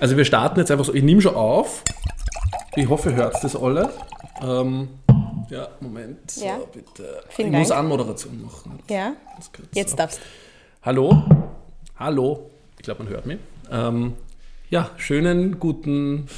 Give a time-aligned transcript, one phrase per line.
[0.00, 0.94] Also wir starten jetzt einfach so.
[0.94, 1.84] Ich nehme schon auf.
[2.74, 3.90] Ich hoffe, ihr hört das alle.
[4.42, 4.88] Ähm,
[5.50, 6.30] ja, Moment.
[6.30, 6.58] So, Ja.
[6.72, 7.22] bitte.
[7.28, 7.80] Vielen ich muss Dank.
[7.80, 8.78] Anmoderation machen.
[8.88, 9.12] Ja,
[9.74, 9.96] jetzt so.
[9.96, 10.20] darfst
[10.82, 11.22] Hallo.
[11.96, 12.50] Hallo.
[12.78, 13.38] Ich glaube, man hört mich.
[13.70, 14.14] Ähm,
[14.70, 16.28] ja, schönen guten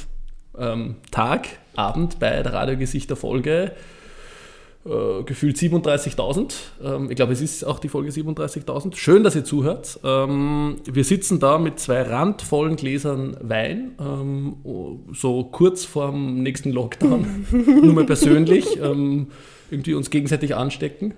[0.57, 3.71] ähm, Tag, Abend bei der Radiogesichter Folge.
[4.85, 6.55] Äh, gefühlt 37.000.
[6.83, 8.95] Ähm, ich glaube, es ist auch die Folge 37.000.
[8.95, 9.97] Schön, dass ihr zuhört.
[10.03, 14.57] Ähm, wir sitzen da mit zwei randvollen Gläsern Wein, ähm,
[15.13, 17.47] so kurz vorm nächsten Lockdown.
[17.81, 18.77] Nur mal persönlich.
[18.81, 19.27] Ähm,
[19.71, 21.13] irgendwie uns gegenseitig anstecken.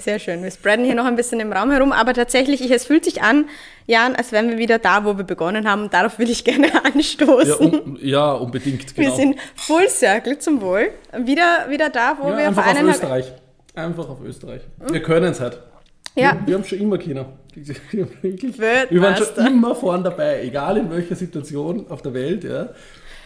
[0.00, 0.42] Sehr schön.
[0.42, 3.22] Wir spreaden hier noch ein bisschen im Raum herum, aber tatsächlich, ich, es fühlt sich
[3.22, 3.46] an,
[3.86, 5.82] Jan, als wären wir wieder da, wo wir begonnen haben.
[5.82, 7.80] Und darauf will ich gerne Ja, anstoßen.
[7.80, 8.96] un ja unbedingt.
[8.96, 9.16] Wir Genau.
[9.16, 10.88] sind Full Circle zum Wohl.
[11.18, 12.94] Wieder, wieder da, wo Ja, wir einfach auf eineinhalb...
[12.96, 13.32] Österreich.
[13.74, 14.62] Einfach auf Österreich.
[14.90, 15.58] Wir können es halt.
[16.16, 16.32] Ja.
[16.40, 17.26] Wir, wir haben schon immer China.
[17.54, 22.44] Wir, wir waren schon immer vorn dabei, egal in welcher Situation auf der Welt.
[22.44, 22.68] Ja.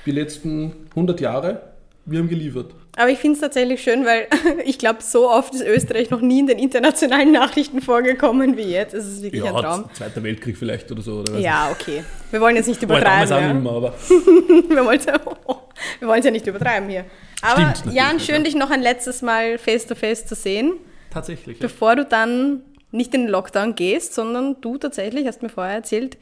[0.07, 1.61] Die letzten 100 Jahre,
[2.05, 2.73] wir haben geliefert.
[2.97, 4.29] Aber ich finde es tatsächlich schön, weil
[4.65, 8.95] ich glaube, so oft ist Österreich noch nie in den internationalen Nachrichten vorgekommen wie jetzt.
[8.95, 9.91] Es ist wirklich ein Traum.
[9.93, 11.21] Zweiter Weltkrieg vielleicht oder so.
[11.21, 12.05] Oder Ja, okay.
[12.31, 13.29] Wir wollen jetzt nicht übertreiben.
[13.29, 13.53] Ja.
[13.53, 17.05] mehr, aber Wir wollen es ja, ja nicht übertreiben hier.
[17.43, 18.21] Aber Stimmt Jan, ja.
[18.21, 20.75] schön, dich noch ein letztes Mal face-to-face zu sehen,
[21.11, 21.59] tatsächlich.
[21.59, 21.67] Ja.
[21.67, 26.17] bevor du dann nicht in den Lockdown gehst, sondern du tatsächlich, hast mir vorher erzählt,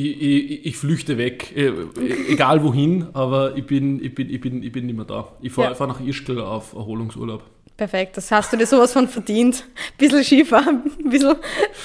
[0.00, 1.72] Ich, ich, ich flüchte weg, äh,
[2.28, 5.32] egal wohin, aber ich bin, ich bin, ich bin, ich bin nicht mehr da.
[5.42, 5.74] Ich fahre Ja.
[5.74, 7.42] fahr nach Ischgl auf Erholungsurlaub.
[7.78, 9.64] Perfekt, das hast du dir sowas von verdient.
[9.96, 11.36] Bisschen Skifahren, ein bisschen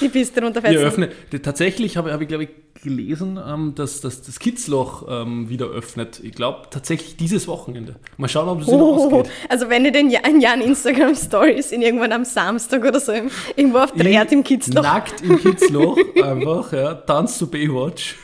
[0.02, 0.76] die Piste runterfetzen.
[0.84, 1.10] öffnen.
[1.42, 2.50] Tatsächlich habe, habe ich, glaube ich,
[2.82, 6.20] gelesen, ähm, dass, dass das Kitzloch ähm, wieder öffnet.
[6.22, 7.96] Ich glaube tatsächlich dieses Wochenende.
[8.18, 9.32] Mal schauen, ob es Oh, ausgeht.
[9.48, 13.30] also wenn ihr den Jan, Jan Instagram Stories in irgendwann am Samstag oder so im,
[13.56, 18.16] irgendwo auf Dreht im Kitzloch Nackt im Kitzloch, einfach, ja, tanzt zu Baywatch.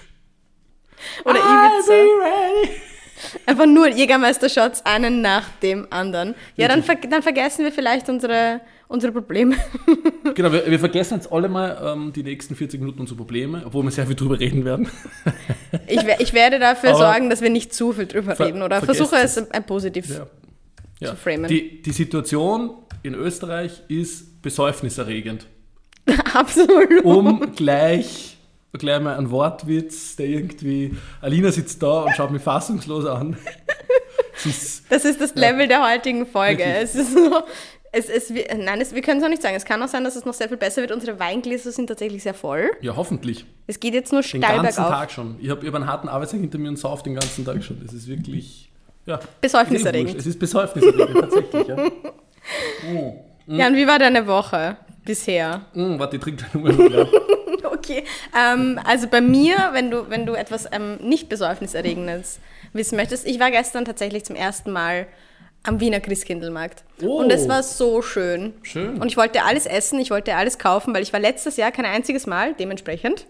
[1.24, 1.94] oder Ibiza.
[3.46, 6.34] Einfach nur Jägermeister-Shots, einen nach dem anderen.
[6.56, 9.56] Ja, dann, ver dann vergessen wir vielleicht unsere, unsere Probleme.
[10.34, 13.82] Genau, wir, wir vergessen jetzt alle mal ähm, die nächsten 40 Minuten unsere Probleme, obwohl
[13.84, 14.88] wir sehr viel drüber reden werden.
[15.86, 19.16] Ich, ich werde dafür Aber- sorgen, dass wir nicht zu viel drüber reden oder versuche
[19.16, 19.36] es.
[19.36, 20.08] es ein positiv.
[20.08, 20.26] Ja.
[21.00, 21.10] Ja.
[21.10, 21.48] Zu framen.
[21.48, 25.46] Die, die Situation in Österreich ist besäufniserregend.
[26.34, 27.04] Absolut.
[27.04, 28.36] um gleich,
[28.78, 33.36] gleich mal einen Wortwitz, der irgendwie, Alina sitzt da und schaut mich fassungslos an.
[34.42, 36.64] Es ist, Das ist das Level der heutigen Folge.
[36.64, 36.82] Wirklich.
[36.82, 37.42] Es ist so,
[37.92, 39.54] es, es, wir- nein, es, wir können es auch nicht sagen.
[39.54, 40.92] Es kann auch sein, dass es noch sehr viel besser wird.
[40.92, 42.70] Unsere Weingläser sind tatsächlich sehr voll.
[42.80, 43.44] ja, hoffentlich.
[43.66, 44.92] Es geht jetzt nur Den steil ganzen bergauf.
[44.98, 45.36] Tag schon.
[45.40, 47.82] Ich habe hab einen harten Arbeitstag hinter mir und sauf den ganzen Tag schon.
[47.84, 48.70] Das ist wirklich,
[49.04, 49.20] ja.
[49.42, 50.16] Besäufniserregend.
[50.18, 51.76] Es ist besäufniserregend, tatsächlich, ja.
[51.76, 53.12] Mm.
[53.58, 54.76] Jan, wie war deine Woche
[55.10, 55.62] bisher?
[55.74, 57.08] Mm, warte, ich trinke gleich nochmal.
[57.62, 58.04] Okay,
[58.36, 62.38] ähm, also bei mir, wenn du, wenn du etwas ähm, nicht Besäufniserregendes
[62.72, 65.06] wissen möchtest, ich war gestern tatsächlich zum ersten Mal
[65.62, 66.84] am Wiener Christkindlmarkt.
[67.02, 67.20] Oh.
[67.20, 68.54] Und es war so schön.
[68.62, 69.00] Schön.
[69.00, 71.84] Und ich wollte alles essen, ich wollte alles kaufen, weil ich war letztes Jahr kein
[71.84, 73.26] einziges Mal, dementsprechend.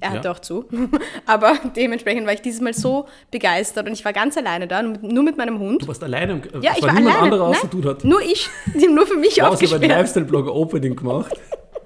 [0.00, 0.32] Er hatte Ja.
[0.34, 0.66] auch zu.
[1.26, 5.22] Aber dementsprechend war ich dieses Mal so begeistert und ich war ganz alleine da, nur
[5.24, 5.82] mit, meinem Hund.
[5.82, 6.32] Du warst alleine.
[6.32, 7.22] im- Ja, ich war war niemand alleine.
[7.32, 8.04] anderer außer Nein, du dort.
[8.04, 8.48] Nur ich.
[8.74, 9.88] Die haben nur für mich Wow, sie haben einen aufgesperrt.
[9.88, 11.32] Lifestyle-Blogger Opening gemacht.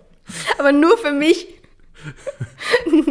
[0.58, 1.46] Aber nur für mich.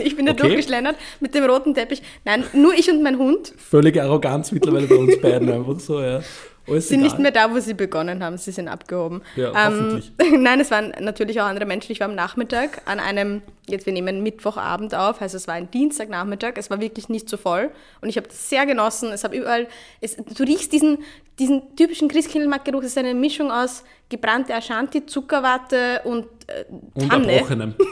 [0.01, 0.41] Ich bin da Okay.
[0.43, 2.01] durchgeschlendert mit dem roten Teppich.
[2.25, 6.21] Nein, nur ich und mein Hund Völlige Arroganz mittlerweile bei uns beiden einfach so, ja.
[6.69, 7.09] Alles sind egal.
[7.09, 8.37] nicht mehr da, wo sie begonnen haben.
[8.37, 9.21] Sie sind abgehoben.
[9.35, 10.11] Ähm, Ja, hoffentlich.
[10.37, 11.91] Nein, es waren natürlich auch andere Menschen.
[11.91, 15.69] Ich war am Nachmittag an einem, jetzt wir nehmen Mittwochabend auf, heißt es war ein
[15.71, 16.53] Dienstagnachmittag.
[16.55, 17.71] Es war wirklich nicht so voll
[18.01, 19.11] und ich habe das sehr genossen.
[19.11, 19.67] Es habe überall,
[20.01, 20.99] es, du riechst diesen,
[21.39, 22.81] diesen typischen Christkindlmarktgeruch.
[22.81, 27.31] Es ist eine Mischung aus gebrannte Ashanti, Zuckerwatte und äh, Und Tanne.
[27.33, 27.75] Erbrochenem.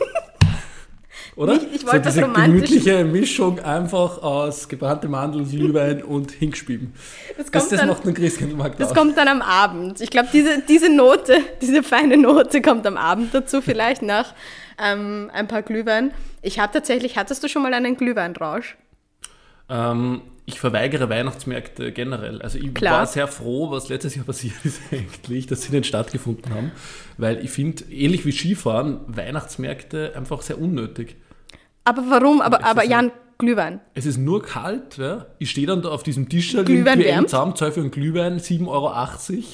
[1.38, 1.54] Oder?
[1.54, 6.94] Nicht- ich wollte was diese gemütliche Mischung einfach aus gebrannte Mandeln, Glühwein und Hingespieben.
[7.38, 8.96] Das Das, kommt das dann- macht einen Christkindlmarkt Das aus.
[8.98, 10.02] kommt dann am Abend.
[10.02, 14.34] Ich glaube, diese, diese Note, diese feine Note kommt am Abend dazu, vielleicht nach
[14.84, 16.12] ähm, ein paar Glühwein.
[16.42, 18.76] Ich habe tatsächlich, hattest du schon mal einen Glühweinrausch?
[19.70, 22.42] Ähm, ich verweigere Weihnachtsmärkte generell.
[22.42, 23.00] Also ich Klar.
[23.00, 26.72] war sehr froh, was letztes Jahr passiert ist eigentlich, dass sie nicht stattgefunden haben.
[27.18, 31.16] Weil ich finde, ähnlich wie Skifahren, Weihnachtsmärkte einfach sehr unnötig.
[31.88, 32.42] Aber warum?
[32.42, 33.80] Aber, aber Jan, Glühwein.
[33.94, 35.28] Es ist nur kalt, ja.
[35.40, 37.30] Ich stehe dann da auf diesem Tisch Glühwein wärmt.
[37.30, 38.90] zusammen, zahle für einen Glühwein 7,80 Euro,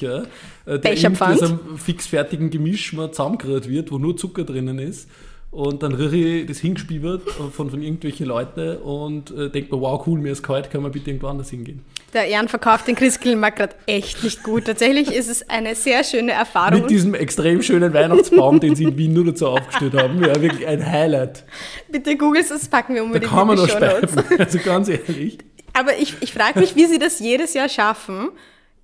[0.00, 0.18] ja.
[0.66, 1.42] äh, Der Becherpfand.
[1.42, 5.08] aus einem fixfertigen Gemisch mal zusammengerührt wird, wo nur Zucker drinnen ist.
[5.54, 9.80] Und dann rieche ich das hingespielt wird von, von irgendwelchen Leuten und äh, denke mir,
[9.80, 11.84] wow, cool, mir ist kalt, kann man bitte irgendwo anders hingehen.
[12.12, 14.64] Der Jan verkauft den Christkindlmarkt gerade echt nicht gut.
[14.66, 16.82] Tatsächlich ist es eine sehr schöne Erfahrung.
[16.82, 20.22] Mit diesem extrem schönen Weihnachtsbaum, den sie in Wien nur dazu aufgestellt haben.
[20.22, 21.44] Ja, wirklich ein Highlight.
[21.88, 24.22] Bitte googelst, das packen wir unbedingt Da kann man in noch die speifen.
[24.38, 25.38] Also ganz ehrlich.
[25.72, 28.30] Aber ich, ich frage mich, wie sie das jedes Jahr schaffen.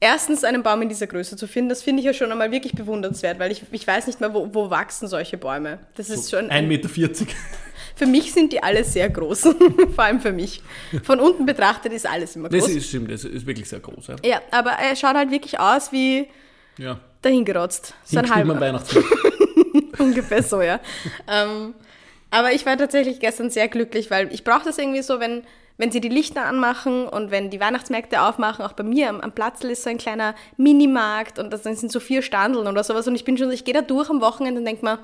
[0.02, 2.73] Erstens einen Baum in dieser Größe zu finden, das finde ich ja schon einmal wirklich
[2.73, 5.79] bewundernswert, weil ich, ich weiß nicht mehr, wo, wo wachsen solche Bäume.
[5.94, 6.88] Das ist schon 1,40 Meter.
[7.97, 9.43] Für mich sind die alle sehr groß,
[9.94, 10.62] vor allem für mich.
[11.02, 12.64] Von unten betrachtet ist alles immer groß.
[12.64, 14.06] Das ist, stimmt, das ist wirklich sehr groß.
[14.06, 14.17] Ja.
[14.25, 16.26] ja, aber er schaut halt wirklich aus wie
[16.79, 16.99] ja.
[17.20, 17.93] dahingerotzt.
[18.05, 18.58] So ein halber.
[18.58, 19.11] Weihnachtsmarkt.
[19.99, 20.81] Ungefähr so, ja.
[21.29, 21.75] ähm,
[22.31, 25.43] aber ich war tatsächlich gestern sehr glücklich, weil ich brauche das irgendwie so, wenn,
[25.80, 29.32] wenn sie die Lichter anmachen und wenn die Weihnachtsmärkte aufmachen, auch bei mir am, am
[29.32, 33.14] Platzl ist so ein kleiner Minimarkt und das sind so vier Standeln oder sowas und
[33.14, 34.98] ich bin schon, ich gehe da durch am Wochenende und denke mir,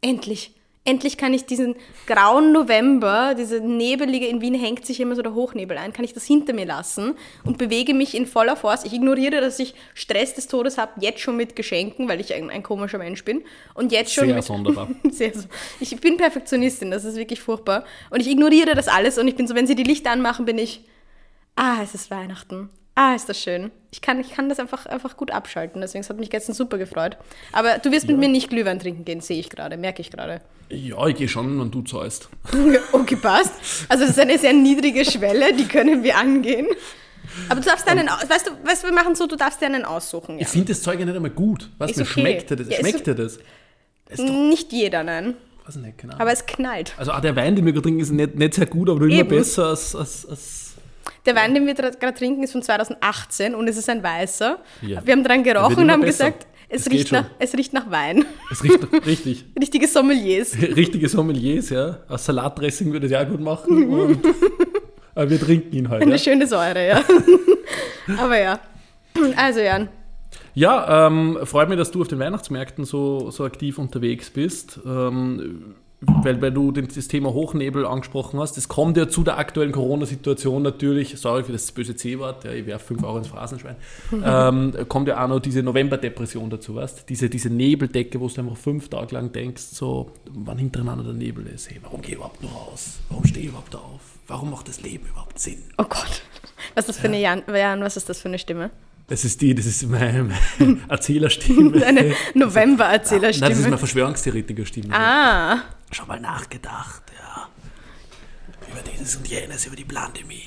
[0.00, 1.76] endlich, endlich kann ich diesen
[2.06, 6.14] grauen November, diese nebelige, in Wien hängt sich immer so der Hochnebel ein, kann ich
[6.14, 7.14] das hinter mir lassen
[7.44, 8.84] und bewege mich in voller Force.
[8.84, 12.50] Ich ignoriere, dass ich Stress des Todes habe, jetzt schon mit Geschenken, weil ich ein,
[12.50, 13.42] ein komischer Mensch bin
[13.74, 14.88] und jetzt schon Sehr mit, sonderbar.
[15.10, 15.46] sehr so.
[15.80, 17.84] Ich bin Perfektionistin, das ist wirklich furchtbar.
[18.10, 20.58] Und ich ignoriere das alles und ich bin so, wenn sie die Lichter anmachen, bin
[20.58, 20.84] ich,
[21.56, 22.70] ah, es ist Weihnachten.
[23.00, 23.70] Ah, ist das schön.
[23.92, 26.78] Ich kann, ich kann das einfach, einfach gut abschalten, deswegen es hat mich gestern super
[26.78, 27.16] gefreut.
[27.52, 30.40] Aber du wirst mit mir nicht Glühwein trinken gehen, sehe ich gerade, merke ich gerade.
[30.68, 32.28] Ja, ich gehe schon, wenn du zahlst.
[32.92, 33.52] Okay, passt.
[33.88, 36.66] Also das ist eine sehr niedrige Schwelle, die können wir angehen.
[37.48, 39.66] Aber du darfst dir einen, aus- weißt du, weißt wir machen so, du darfst dir
[39.66, 40.34] einen aussuchen.
[40.38, 40.42] Ja.
[40.42, 41.70] Ich finde das Zeug ja nicht einmal gut.
[41.78, 42.10] Was, mir okay.
[42.20, 42.68] schmeckt dir das?
[42.68, 43.38] Ja, schmeckt dir das?
[44.18, 45.34] Nicht jeder, nein.
[45.64, 46.22] Weiß ich nicht, keine Ahnung.
[46.22, 46.94] Aber es knallt.
[46.96, 49.22] Also auch der Wein, den wir gerade trinken, ist nicht, nicht sehr gut, aber immer
[49.22, 50.67] besser als, als, als
[51.26, 54.58] Der Wein, den wir gerade trinken, ist von 2018 und es ist ein weißer.
[54.82, 55.04] Ja.
[55.04, 56.30] Wir haben dran gerochen und haben besser.
[56.30, 57.30] gesagt, es geht riecht, nach, schon.
[57.38, 58.24] es riecht nach Wein.
[58.50, 59.44] es riecht richtig.
[59.60, 60.54] Richtige Sommeliers.
[60.76, 61.98] Richtige Sommeliers, ja.
[62.08, 63.88] Aus Salatdressing würde es ja gut machen.
[63.88, 64.18] Und,
[65.14, 66.02] aber wir trinken ihn halt.
[66.02, 67.02] Eine Ja, schöne Säure, ja.
[68.18, 68.60] Aber ja.
[69.36, 69.88] Also Jan,
[70.54, 74.78] ja ähm, freut mich, dass du auf den Weihnachtsmärkten so, so aktiv unterwegs bist.
[74.86, 78.56] Ähm, weil, weil du das Thema Hochnebel angesprochen hast.
[78.56, 82.66] Das kommt ja zu der aktuellen Corona-Situation natürlich, sorry für das böse C-Wort, ja, ich
[82.66, 83.76] werfe 5 Euro ins Phrasenschwein,
[84.24, 88.56] ähm, kommt ja auch noch diese Novemberdepression dazu, weißt Diese, diese Nebeldecke, wo du einfach
[88.56, 92.42] fünf Tage lang denkst, so, wann hintereinander der Nebel ist, hey, warum gehe ich überhaupt
[92.42, 92.98] noch raus?
[93.08, 94.00] Warum stehe ich überhaupt auf?
[94.28, 95.58] Warum macht das Leben überhaupt Sinn?
[95.78, 96.22] oh Gott.
[96.74, 98.70] Was ist das für eine Jan, Jan, was ist das für eine Stimme?
[99.08, 101.82] Das ist die, das ist meine, meine Erzählerstimme.
[101.82, 103.60] Eine Nein, das ist November-Erzählerstimme.
[103.62, 104.94] meine Verschwörungstheoretiker-Stimme.
[104.94, 107.48] Ah, Schon mal nachgedacht, ja.
[108.70, 110.42] Über dieses und jenes, über die Pandemie.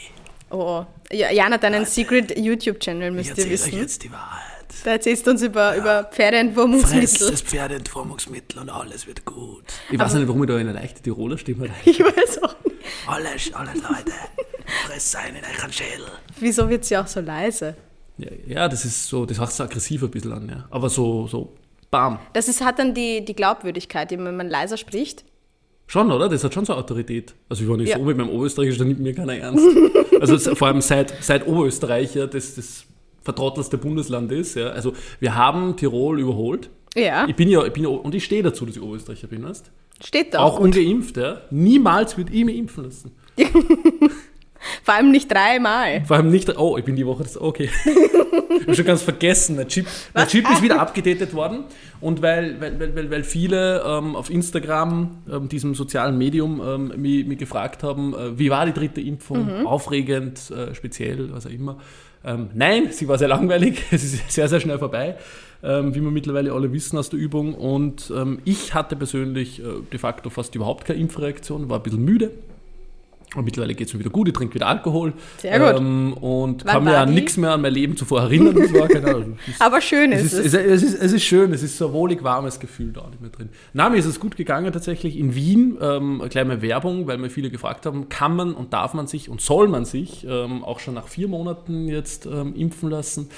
[0.50, 0.86] oh.
[1.12, 3.80] Ja, Jan hat einen Secret YouTube-Channel, Ich müsst ihr erzähle euch wissen.
[3.80, 4.48] jetzt die Wahrheit.
[4.86, 7.32] Da erzählst du uns über, über Pferdeentwurmungsmittel.
[7.32, 9.66] Das Pferdeentwurmungsmittel und alles wird gut.
[9.92, 11.76] Ich weiß nicht, warum ich da eine leichte Tiroler Stimme rein.
[11.84, 12.78] Ich weiß auch nicht.
[13.08, 14.12] Alles, alle Leute,
[14.86, 16.06] fress ein in euren Schädel.
[16.40, 17.76] Wieso wird sie auch so leise?
[18.18, 20.66] Ja, ja, das ist so, das hört sich aggressiv ein bisschen an, ja.
[20.70, 21.54] Aber so, so,
[21.90, 22.20] bam.
[22.34, 25.26] Das ist, hat dann die, die Glaubwürdigkeit, wenn man leiser spricht.
[25.92, 26.30] Schon, oder?
[26.30, 27.34] Das hat schon so Autorität.
[27.50, 27.98] Also, ich war nicht Ja.
[27.98, 29.66] so mit meinem Oberösterreichisch, da nimmt mir keiner ernst.
[30.22, 32.86] Also, vor allem seit, seit Oberösterreich ja das, das
[33.24, 34.56] vertrottelste Bundesland ist.
[34.56, 34.70] Ja.
[34.70, 36.70] Also, wir haben Tirol überholt.
[36.96, 39.44] Ja, Ich bin ja, ich bin ja, und ich stehe dazu, dass ich Oberösterreicher bin,
[39.44, 39.70] weißt
[40.02, 40.40] steht da.
[40.40, 41.42] Auch ungeimpft, ja.
[41.50, 43.12] Niemals wird ich mich impfen lassen.
[44.84, 46.04] Vor allem nicht dreimal.
[46.06, 47.70] Vor allem nicht, oh, ich bin die Woche, okay.
[47.86, 49.86] ich habe schon ganz vergessen, der Chip,
[50.16, 51.66] der Chip ist wieder abgedatet worden.
[52.00, 57.28] Und weil, weil, weil, weil, viele ähm, auf Instagram, ähm, diesem sozialen Medium, ähm, mich,
[57.28, 59.66] mich gefragt haben, äh, wie war die dritte Impfung?
[59.66, 61.78] Aufregend, äh, speziell, was auch immer.
[62.24, 63.84] Ähm, nein, sie war sehr langweilig.
[63.92, 65.18] Es ist sehr, sehr schnell vorbei,
[65.64, 67.54] ähm, wie wir mittlerweile alle wissen aus der Übung.
[67.54, 72.04] Und ähm, ich hatte persönlich äh, de facto fast überhaupt keine Impfreaktion, war ein bisschen
[72.04, 72.32] müde.
[73.34, 75.14] Und mittlerweile geht es mir wieder gut, ich trinke wieder Alkohol.
[75.38, 75.80] Sehr gut.
[75.80, 77.16] Ähm, und Wann kann mir an die?
[77.16, 78.56] nichts mehr an mein Leben zuvor erinnern.
[78.60, 80.54] Das war, keine Ahnung, es ist- Aber schön es ist ist, es.
[80.54, 83.22] es, es, ist, es ist schön, es ist so ein wohlig warmes Gefühl da nicht
[83.22, 83.48] mehr drin.
[83.72, 85.78] Na, mir ist es gut gegangen tatsächlich in Wien.
[85.82, 89.40] Ähm, kleine Werbung, weil mir viele gefragt haben, kann man und darf man sich und
[89.40, 93.30] soll man sich ähm, auch schon nach vier Monaten jetzt ähm, impfen lassen?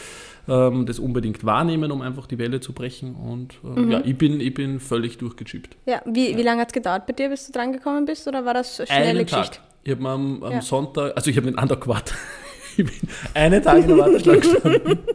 [0.48, 3.14] Ähm, das unbedingt wahrnehmen, um einfach die Welle zu brechen.
[3.16, 3.92] Und ähm, Mhm.
[3.92, 5.78] ja, ich bin, ich bin völlig durchgechippt.
[5.86, 8.28] Ja, wie, wie lange hat es gedauert bei dir, bis du drangekommen bist?
[8.28, 9.58] Oder war das eine schnelle Einen Geschichte?
[9.58, 9.73] Tag.
[9.84, 10.62] Ich habe am, am Ja.
[10.62, 12.16] Sonntag, also ich habe den anderen gewartet.
[12.76, 12.96] Ich bin
[13.36, 14.98] einen Tag in der Warteschlange gestanden.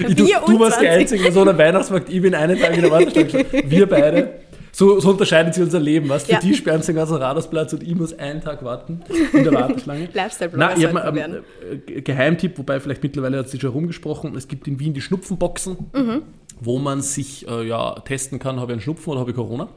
[0.00, 0.88] Ich, du, du warst die 20.
[0.88, 3.70] Einzige so einem Weihnachtsmarkt, ich bin einen Tag in der Warteschlange gestanden.
[3.70, 4.40] Wir beide.
[4.72, 6.08] So, so unterscheiden sie unser Leben.
[6.08, 6.24] Was?
[6.24, 6.40] Für Ja.
[6.40, 9.02] die sperren sie den ganzen Radarsplatz und ich muss einen Tag warten
[9.32, 10.08] in der Warteschlange.
[10.12, 11.42] Lifestyle-Blogger Nein, ich wir ähm,
[11.86, 14.34] äh, Geheimtipp, wobei vielleicht mittlerweile hat es sich schon herumgesprochen.
[14.36, 16.22] Es gibt in Wien die Schnupfenboxen, Mhm.
[16.60, 19.68] wo man sich äh, ja, testen kann, habe ich einen Schnupfen oder habe ich Corona.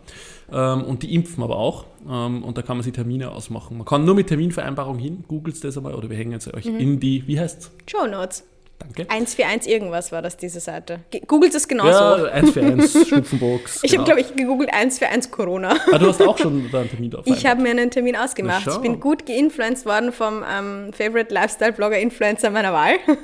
[0.52, 1.86] Ähm, und die impfen aber auch.
[2.08, 3.78] Ähm, und da kann man sich Termine ausmachen.
[3.78, 5.24] Man kann nur mit Terminvereinbarung hin.
[5.28, 7.72] Googelt das einmal oder wir hängen es euch in die, wie heißt's?
[7.88, 8.46] Show Notes.
[8.80, 9.08] Danke.
[9.10, 11.00] 141 irgendwas war das, diese Seite.
[11.10, 11.90] Ge- Googelt es genauso.
[11.90, 13.80] Ja, 1 für 1, Schnupfenbox.
[13.84, 14.04] ich genau.
[14.04, 15.76] habe, glaube ich, gegoogelt 141 Corona.
[15.92, 17.26] Ah, du hast auch schon einen Termin drauf.
[17.26, 18.68] Ich habe mir einen Termin ausgemacht.
[18.68, 22.94] Ich bin gut geinfluenced worden vom ähm, Favorite Lifestyle Blogger Influencer meiner Wahl.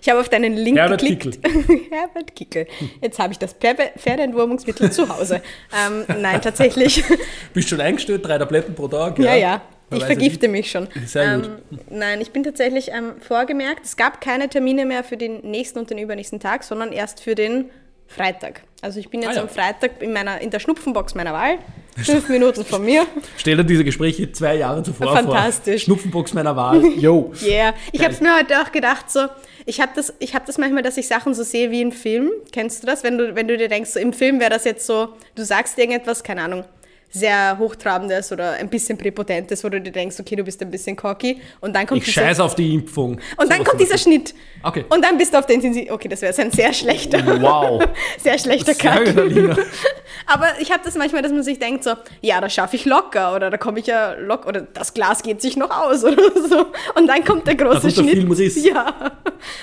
[0.00, 1.38] Ich habe auf deinen Link Herbert geklickt.
[1.90, 2.66] Herbert Kickel.
[3.00, 5.42] Jetzt habe ich das Pferde- Pferdeentwurmungsmittel zu Hause.
[5.86, 7.02] Ähm, nein, tatsächlich.
[7.54, 9.18] Bist schon eingestellt, drei Tabletten pro Tag?
[9.18, 9.60] Ja, ja.
[9.90, 10.88] Man Ich vergifte mich schon.
[11.06, 11.46] Sehr gut.
[11.46, 13.84] Ähm, nein, ich bin tatsächlich ähm, vorgemerkt.
[13.84, 17.34] Es gab keine Termine mehr für den nächsten und den übernächsten Tag, sondern erst für
[17.34, 17.70] den
[18.06, 18.62] Freitag.
[18.80, 19.42] Also ich bin jetzt Ah, ja.
[19.42, 21.58] am Freitag in, meiner, in der Schnupfenbox meiner Wahl.
[21.98, 23.06] Fünf Minuten von mir.
[23.36, 25.84] Stell dir diese Gespräche zwei Jahre zuvor Fantastisch.
[25.84, 25.94] vor.
[25.94, 26.82] Schnupfenbox meiner Wahl.
[26.96, 27.32] Yo.
[27.42, 27.74] Yeah.
[27.92, 29.26] Ich habe mir heute auch gedacht, so,
[29.66, 32.30] ich habe das, ich hab das manchmal, dass ich Sachen so sehe wie im Film.
[32.52, 33.02] Kennst du das?
[33.02, 35.76] Wenn du, wenn du dir denkst, so im Film wäre das jetzt so, du sagst
[35.76, 36.64] irgendetwas, keine Ahnung,
[37.10, 40.94] sehr hochtrabendes oder ein bisschen präpotentes, wo du dir denkst, okay, du bist ein bisschen
[40.94, 43.12] cocky und dann kommt Ich dieser, scheiße auf die Impfung.
[43.12, 44.34] und dann Sowas kommt dieser Schnitt.
[44.62, 44.84] Okay.
[44.88, 45.90] Und dann bist du auf der Intensiv.
[45.90, 47.18] Okay, das wäre jetzt ein sehr schlechter.
[47.40, 47.84] Wow.
[48.18, 49.56] sehr schlechter Alina.
[50.26, 53.34] Aber ich habe das manchmal, dass man sich denkt so, ja, das schaffe ich locker
[53.34, 56.66] oder da komme ich ja locker oder das Glas geht sich noch aus oder so.
[56.94, 58.14] Und dann kommt der große Da kommt der Schnitt.
[58.14, 58.64] Filmriss.
[58.64, 59.12] Ja.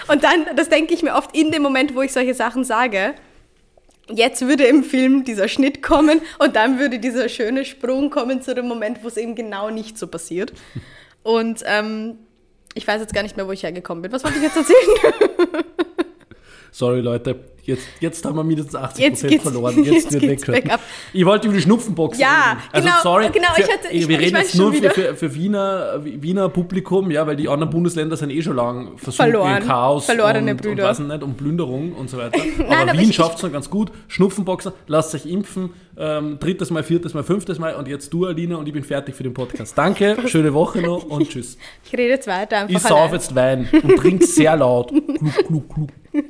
[0.08, 3.14] Und dann, das denke ich mir oft in dem Moment, wo ich solche Sachen sage.
[4.10, 8.54] Jetzt würde im Film dieser Schnitt kommen und dann würde dieser schöne Sprung kommen zu
[8.54, 10.54] dem Moment, wo es eben genau nicht so passiert.
[11.24, 12.20] Und ähm,
[12.76, 14.12] ich weiß jetzt gar nicht mehr, wo ich hergekommen bin.
[14.12, 15.64] Was wollte ich jetzt erzählen?
[16.72, 17.55] Sorry, Leute.
[17.66, 19.84] Jetzt, jetzt haben wir mindestens 80% Jetzt geht's- verloren.
[19.84, 20.80] Jetzt, jetzt wird bergab.
[21.14, 22.62] Ich wollte über die Schnupfenbox Ja, reden.
[22.72, 23.30] Also genau, sorry.
[23.34, 26.50] genau, Für, ich hatte- ich- wir ich reden jetzt nur für, für, für Wiener, Wiener
[26.50, 29.62] Publikum, ja, weil die anderen Bundesländer sind eh schon lang versunken Verloren.
[29.62, 30.84] in Chaos Verlorene und, Brüder.
[30.84, 32.38] und, weiß nicht, und Plünderung und so weiter.
[32.58, 33.92] Nein, aber, aber Wien schafft es noch ganz gut.
[34.08, 35.72] Schnupfenboxen, lasst euch impfen.
[35.98, 39.16] Ähm, drittes Mal, viertes Mal, fünftes Mal und jetzt du, Alina, und ich bin fertig
[39.16, 39.78] für den Podcast.
[39.78, 41.58] Danke, schöne Woche noch und tschüss.
[41.86, 44.90] Ich rede jetzt weiter einfach Ich sauf jetzt Wein und trink sehr laut.
[44.90, 45.90] Klug, klug, klug.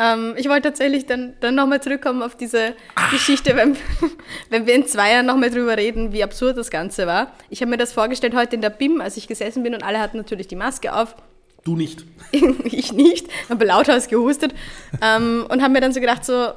[0.00, 2.74] Ähm, ich wollte tatsächlich dann, dann nochmal zurückkommen auf diese
[3.10, 3.76] Geschichte, wenn,
[4.48, 7.34] wenn wir in zwei Jahren nochmal drüber reden, wie absurd das Ganze war.
[7.50, 10.00] Ich habe mir das vorgestellt heute in der BIM, als ich gesessen bin und alle
[10.00, 11.16] hatten natürlich die Maske auf.
[11.64, 12.06] Du nicht.
[12.64, 14.54] ich nicht, habe lauthals gehustet
[15.02, 16.48] ähm, und habe mir dann so gedacht, so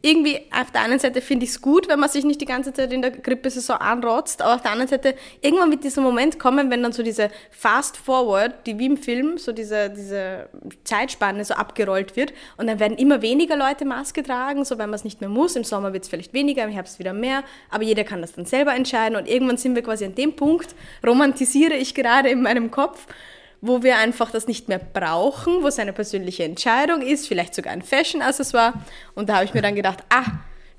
[0.00, 2.72] irgendwie auf der einen Seite finde ich es gut, wenn man sich nicht die ganze
[2.72, 6.70] Zeit in der Grippesaison anrotzt, aber auf der anderen Seite irgendwann wird dieser Moment kommen,
[6.70, 10.48] wenn dann so diese Fast Forward, die wie im Film, so diese, diese
[10.84, 14.94] Zeitspanne so abgerollt wird und dann werden immer weniger Leute Maske tragen, so wenn man
[14.94, 15.56] es nicht mehr muss.
[15.56, 18.44] Im Sommer wird es vielleicht weniger, im Herbst wieder mehr, aber jeder kann das dann
[18.44, 22.70] selber entscheiden und irgendwann sind wir quasi an dem Punkt, romantisiere ich gerade in meinem
[22.70, 23.06] Kopf,
[23.60, 27.72] wo wir einfach das nicht mehr brauchen, wo es eine persönliche Entscheidung ist, vielleicht sogar
[27.72, 28.74] ein Fashion-Accessoire.
[29.14, 30.24] Und da habe ich mir dann gedacht, ah,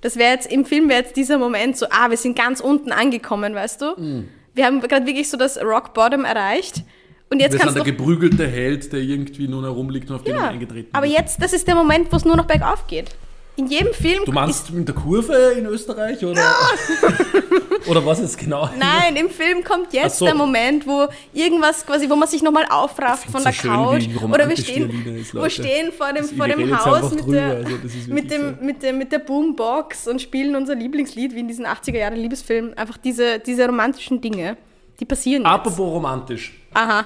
[0.02, 2.92] das wäre jetzt, im Film wäre jetzt dieser Moment so, ah, wir sind ganz unten
[2.92, 3.86] angekommen, weißt du?
[3.98, 4.30] Mm.
[4.54, 6.84] Wir haben gerade wirklich so das Rock Bottom erreicht.
[7.30, 10.42] Und jetzt Wir sind der geprügelte Held, der irgendwie nur herumliegt und auf den Ja,
[10.42, 11.20] man eingetreten aber wird.
[11.20, 13.12] jetzt, das ist der Moment, wo es nur noch bergauf geht.
[13.56, 14.24] In jedem Film.
[14.26, 16.42] Du meinst mit der Kurve in Österreich oder,
[17.88, 18.70] oder was jetzt genau?
[18.78, 20.26] Nein, im Film kommt jetzt so.
[20.26, 24.04] der Moment, wo irgendwas quasi, wo man sich nochmal aufrafft von der so schön, Couch.
[24.10, 25.50] wie Oder wir stehen, ist, Leute.
[25.52, 28.56] stehen vor dem, Das- vor dem jetzt Haus mit drüber, der, also ist mit, dem,
[28.60, 28.66] so.
[28.66, 32.78] mit, dem, mit der Boombox und spielen unser Lieblingslied, wie in diesen 80er Jahre Liebesfilmen.
[32.78, 34.58] Einfach diese, diese romantischen Dinge,
[35.00, 35.52] die passieren jetzt.
[35.52, 36.54] Apropos romantisch.
[36.74, 37.06] Aha.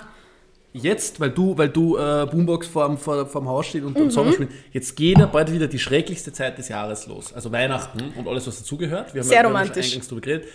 [0.74, 4.04] Jetzt, weil du, weil du äh, Boombox vorm, vor, vorm Haus steht und, Mhm.
[4.06, 7.32] und Sommer spielen, jetzt geht ja bald wieder die schrecklichste Zeit des Jahres los.
[7.32, 9.14] Also Weihnachten und alles, was dazugehört.
[9.14, 9.86] Wir haben Sehr ja, wir haben schon romantisch.
[9.92, 10.48] eingangs drüber geredet.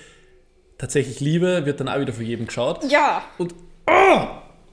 [0.76, 2.84] Tatsächlich Liebe wird dann auch wieder von jedem geschaut.
[2.90, 3.22] Ja.
[3.38, 3.54] Und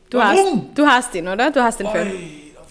[0.09, 0.67] Du Warum?
[0.69, 1.49] hast, du hast ihn, oder?
[1.51, 2.11] Du hast den Film.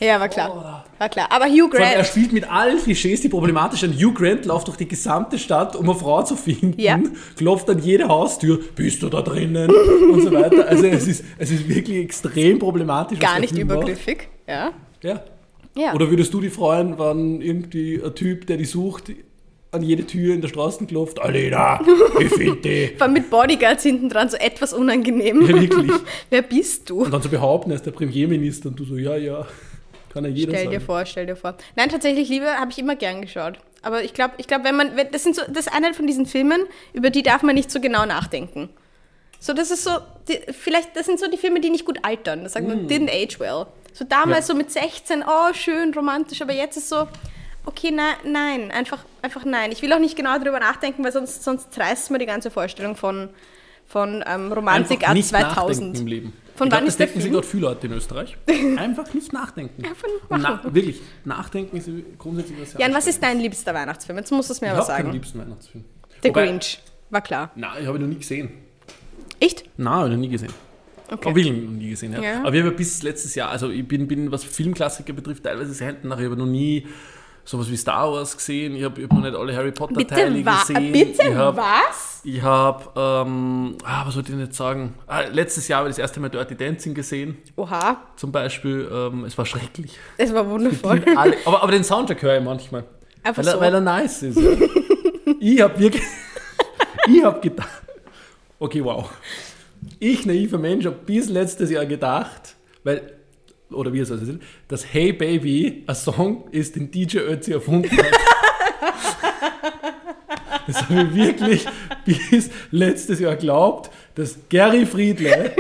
[0.00, 0.84] Ja, war klar.
[0.98, 1.26] War klar.
[1.30, 2.06] Aber Hugh Vor allem, er Grant.
[2.06, 3.94] spielt mit allen Klischees, die problematisch sind.
[3.94, 6.98] Hugh Grant läuft durch die gesamte Stadt, um eine Frau zu finden, Ja.
[7.36, 10.66] klopft an jede Haustür, bist du da drinnen und so weiter.
[10.68, 13.18] Also es ist, es ist wirklich extrem problematisch.
[13.18, 14.28] Gar nicht übergriffig.
[14.48, 14.72] Ja.
[15.02, 15.22] Ja.
[15.76, 15.92] Ja.
[15.94, 19.10] Oder würdest du dich freuen, wenn irgendwie ein Typ, der die sucht,
[19.72, 21.80] an jede Tür in der Straße klopft, Alena,
[22.20, 22.86] ich finde die.
[22.96, 25.40] Vor allem mit Bodyguards hinten dran, so etwas unangenehm.
[25.42, 25.90] Ja, wirklich.
[26.30, 27.02] Wer bist du?
[27.02, 29.44] Und dann zu behaupten, er ist der Premierminister und du so, ja, ja,
[30.14, 30.84] kann ja jeder Stell dir sagen.
[30.86, 31.56] vor, stell dir vor.
[31.76, 33.58] Nein, tatsächlich, Liebe habe ich immer gern geschaut.
[33.82, 36.24] Aber ich glaube, ich glaub, wenn man, das sind so, das ist einer von diesen
[36.24, 36.62] Filmen,
[36.94, 38.70] über die darf man nicht so genau nachdenken.
[39.40, 39.90] So, das ist so,
[40.26, 42.44] die, vielleicht, das sind so die Filme, die nicht gut altern.
[42.44, 43.66] Das sagt man, didn't age well.
[43.92, 44.32] So damals Mm.
[44.32, 44.42] Ja.
[44.42, 47.06] so mit 16, oh, schön, romantisch, aber jetzt ist so,
[47.66, 49.70] okay, nein, nein, einfach, einfach nein.
[49.70, 52.96] Ich will auch nicht genau darüber nachdenken, weil sonst, sonst zerreißt mir die ganze Vorstellung
[52.96, 53.28] von,
[53.86, 55.98] von ähm, Romantik nachdenken 2000.
[56.00, 56.32] im Leben.
[56.56, 58.36] Von ich wann glaub, ist der das denken sich gerade viele Leute in Österreich.
[58.78, 59.84] Einfach nicht nachdenken.
[59.84, 60.22] Einfach nicht.
[60.30, 64.18] Na, wirklich, nachdenken ist grundsätzlich was Jan, was ist dein liebster Weihnachtsfilm?
[64.18, 65.10] Jetzt musst du es mir Ich aber sagen.
[65.12, 65.84] liebsten Weihnachtsfilm.
[66.22, 66.78] The Wobei- Grinch.
[67.10, 67.50] War klar.
[67.54, 68.50] Nein, ich habe ihn noch nie gesehen.
[69.40, 69.64] Echt?
[69.76, 70.52] Nein, habe ich noch nie gesehen.
[71.10, 71.28] Okay.
[71.28, 72.22] Habe ich noch nie gesehen, ja.
[72.22, 72.40] Ja.
[72.44, 75.88] Aber ich habe bis letztes Jahr, also ich bin, bin was Filmklassiker betrifft, teilweise sehr
[75.88, 76.18] hinten nach.
[76.18, 76.86] Ich habe noch nie
[77.44, 78.74] sowas wie Star Wars gesehen.
[78.76, 80.92] Ich habe hab noch nicht alle Harry Potter Teile Bitte, wa gesehen.
[80.92, 82.20] bitte ich habe was?
[82.24, 84.94] Ich habe, ähm, ah, was wollte ich nicht sagen?
[85.06, 88.88] Ah, letztes Jahr habe ich das erste Mal Dirty Dancing gesehen, Oha, zum Beispiel.
[88.90, 89.98] Ähm, es war schrecklich.
[90.16, 91.04] es war wundervoll.
[91.16, 92.84] Alle, aber, aber den Soundtrack höre ich manchmal.
[93.22, 93.60] Einfach Weil er, so.
[93.60, 94.38] weil er nice ist.
[94.38, 94.50] Ja.
[95.40, 96.02] ich habe wirklich,
[97.08, 97.68] ich habe gedacht,
[98.58, 99.10] okay, wow.
[99.98, 103.12] Ich, naiver Mensch, habe bis letztes Jahr gedacht, weil,
[103.70, 107.90] oder wie es also ist, dass Hey Baby ein Song ist, den DJ Ötzi erfunden
[107.96, 108.04] hat.
[110.66, 111.66] Das habe ich wirklich
[112.06, 115.52] bis letztes Jahr geglaubt, dass Gary Friedle,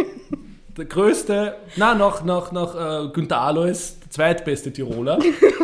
[0.76, 5.18] der größte, na noch nach, nach äh, Günter Alois, der zweitbeste Tiroler,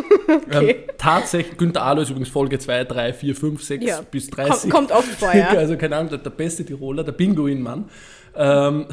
[0.51, 4.01] ähm, tatsächlich, Günter Alois übrigens Folge 2, 3, 4, 5, 6 Ja.
[4.11, 4.69] bis 30.
[4.69, 5.47] Kommt- kommt oft vor, ja.
[5.57, 7.85] Also keine Ahnung, der, der beste Tiroler, der Pinguinmann.
[8.35, 8.85] Ähm,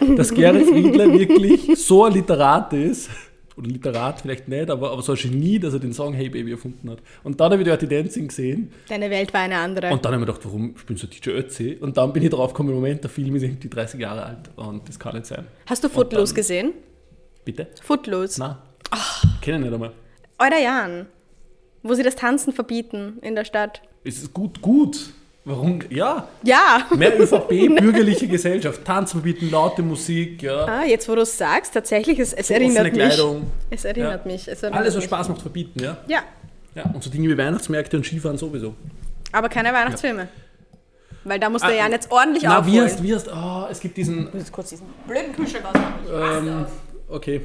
[0.16, 3.10] dass Gary Friedle wirklich so ein Literat ist,
[3.58, 6.52] oder Literat vielleicht nicht, aber, aber so ein Genie, dass er den Song Hey Baby
[6.52, 7.00] erfunden hat.
[7.24, 9.90] Und dann habe ich Dirty Dancing gesehen Deine Welt war eine andere.
[9.90, 11.76] und dann habe ich mir gedacht, warum spielt so DJ Ötzi?
[11.80, 14.88] Und dann bin ich drauf gekommen, Moment, der Film ist irgendwie 30 Jahre alt und
[14.88, 15.44] das kann nicht sein.
[15.66, 16.72] Hast du Footloose gesehen?
[17.44, 17.66] Bitte?
[17.82, 18.38] Footloose.
[18.38, 18.56] Nein.
[19.40, 19.92] Kenne ich nicht einmal.
[20.38, 21.06] Euer Jan,
[21.82, 23.82] wo sie das Tanzen verbieten in der Stadt.
[24.04, 25.10] Es ist gut, gut.
[25.48, 25.80] Warum?
[25.90, 26.86] Ja, Ja.
[26.94, 27.48] mehr ÖVP,
[27.80, 30.64] bürgerliche Gesellschaft, Tanz verbieten, laute Musik, ja.
[30.66, 33.04] Ah, jetzt wo du es sagst, tatsächlich, es, es Offene erinnert mich.
[33.06, 33.46] Kleidung.
[33.70, 34.30] Es erinnert Ja.
[34.32, 34.46] mich.
[34.46, 35.04] Es erinnert Alles, was mich.
[35.10, 35.96] Spaß macht, verbieten, ja.
[36.06, 36.20] Ja,
[36.74, 36.84] ja.
[36.92, 38.74] Und so Dinge wie Weihnachtsmärkte und Skifahren sowieso.
[39.32, 40.28] aber keine Weihnachtsfilme.
[41.24, 42.84] Weil da muss der Ah, Jan jetzt ordentlich Na, wie aufholen.
[42.84, 46.46] hast, wie hast, oh, es gibt diesen, Ich muss jetzt kurz diesen blöden Kühlschrank ausmachen.
[46.46, 46.66] Ähm,
[47.08, 47.40] okay.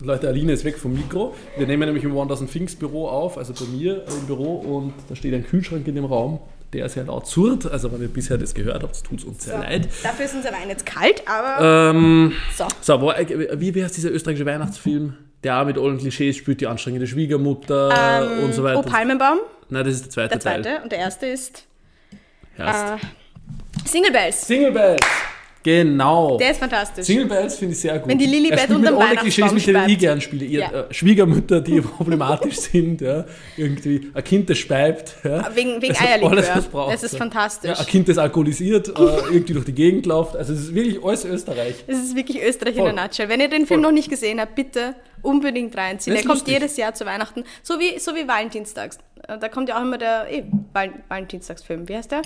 [0.00, 1.34] Leute, Aline ist weg vom Mikro.
[1.56, 4.92] Wir nehmen nämlich im One Dozen Things Büro auf, also bei mir im Büro, und
[5.08, 6.38] da steht ein Kühlschrank in dem Raum,
[6.72, 7.70] der sehr laut surrt.
[7.70, 9.62] Also, wenn ihr bisher das gehört habt, tut es uns sehr So.
[9.62, 9.88] leid.
[10.02, 12.66] Dafür ist unser Wein jetzt kalt, aber Ähm, so.
[12.80, 15.14] so, wo, äh, wie heißt dieser österreichische Weihnachtsfilm?
[15.44, 18.78] Der auch mit allen Klischees spielt, die anstrengende Schwiegermutter und so weiter.
[18.78, 20.62] Oh, Palmenbaum, Nein, das ist der zweite, der Teil.
[20.62, 20.82] zweite.
[20.82, 21.66] Und der erste ist
[22.56, 22.96] äh,
[23.84, 24.46] Single Bells.
[24.46, 25.00] Single Bells.
[25.66, 26.36] Genau.
[26.38, 27.04] Der ist fantastisch.
[27.06, 28.08] Single Bells finde ich sehr gut.
[28.08, 30.00] Wenn die Lilibet alle Weihnachtsbaum Klischees, mit denen ich speibt.
[30.00, 30.44] gern spiele.
[30.44, 30.70] Ihr, Ja.
[30.88, 33.24] äh, Schwiegermütter, die problematisch sind, ja.
[33.56, 35.16] irgendwie ein Kind, das speibt.
[35.24, 35.50] Ja.
[35.56, 36.30] Wegen, wegen Also Eierlikör.
[36.30, 37.70] alles, was braucht, Das ist fantastisch.
[37.70, 38.92] Ja, ein Kind, das alkoholisiert, äh,
[39.32, 40.36] irgendwie durch die Gegend läuft.
[40.36, 41.74] Also es ist wirklich alles Österreich.
[41.88, 42.88] Es ist wirklich Österreich Voll.
[42.90, 43.28] in der Nutshell.
[43.28, 43.90] Wenn ihr den Film Voll.
[43.90, 46.14] noch nicht gesehen habt, bitte unbedingt reinziehen.
[46.14, 46.54] Der kommt lustig.
[46.54, 47.42] jedes Jahr zu Weihnachten.
[47.64, 48.98] So wie, so wie Valentinstags.
[49.26, 51.88] Äh, Da kommt ja auch immer der eh, Val Valentinstagsfilm.
[51.88, 52.22] Wie heißt der?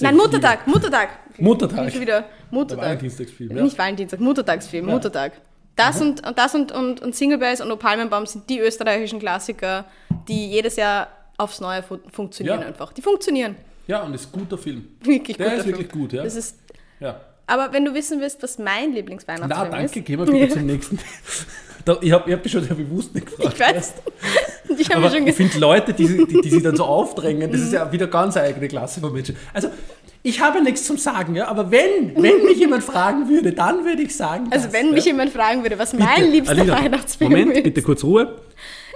[0.00, 0.66] Nein, Muttertag.
[0.66, 1.08] Muttertag.
[1.38, 1.84] Muttertag.
[1.86, 2.20] Nicht wieder.
[2.22, 2.84] Der Muttertag.
[2.84, 3.62] Valentinstagsfilm, ja.
[3.62, 4.86] Nicht Valentinstag, Muttertagsfilm.
[4.86, 4.94] Ja.
[4.94, 5.32] Muttertag.
[5.76, 9.20] Das und, und das und, und, und Single Bells und O Palmenbaum sind die österreichischen
[9.20, 9.84] Klassiker,
[10.26, 12.66] die jedes Jahr aufs Neue fu funktionieren Ja.
[12.66, 12.92] einfach.
[12.92, 13.54] Die funktionieren.
[13.86, 14.88] Ja, und ist ein guter Film.
[15.02, 15.78] Wirklich Der guter ist Film.
[15.78, 16.24] wirklich gut, ja.
[16.24, 16.58] Das ist,
[16.98, 17.20] ja.
[17.46, 20.04] aber wenn du wissen willst, was mein Na, Lieblingsweihnachtsfilm danke, ist.
[20.04, 20.98] gehen wir bitte zum nächsten.
[22.02, 23.54] Ich habe ich hab dich schon sehr bewusst nicht gefragt.
[23.54, 23.94] Ich weiß.
[24.76, 27.72] Ich habe schon ich finde Leute, die, die, die sich dann so aufdrängen, das ist
[27.72, 29.36] ja wieder ganz eigene Klasse von Menschen.
[29.52, 29.68] Also,
[30.22, 34.02] ich habe nichts zum Sagen, ja, aber wenn, wenn mich jemand fragen würde, dann würde
[34.02, 34.48] ich sagen.
[34.50, 35.12] also das, wenn mich ja.
[35.12, 37.62] jemand fragen würde, was Bitte, mein liebster Alina, Weihnachtsfilm Moment, ist.
[37.62, 38.36] bitte kurz Ruhe.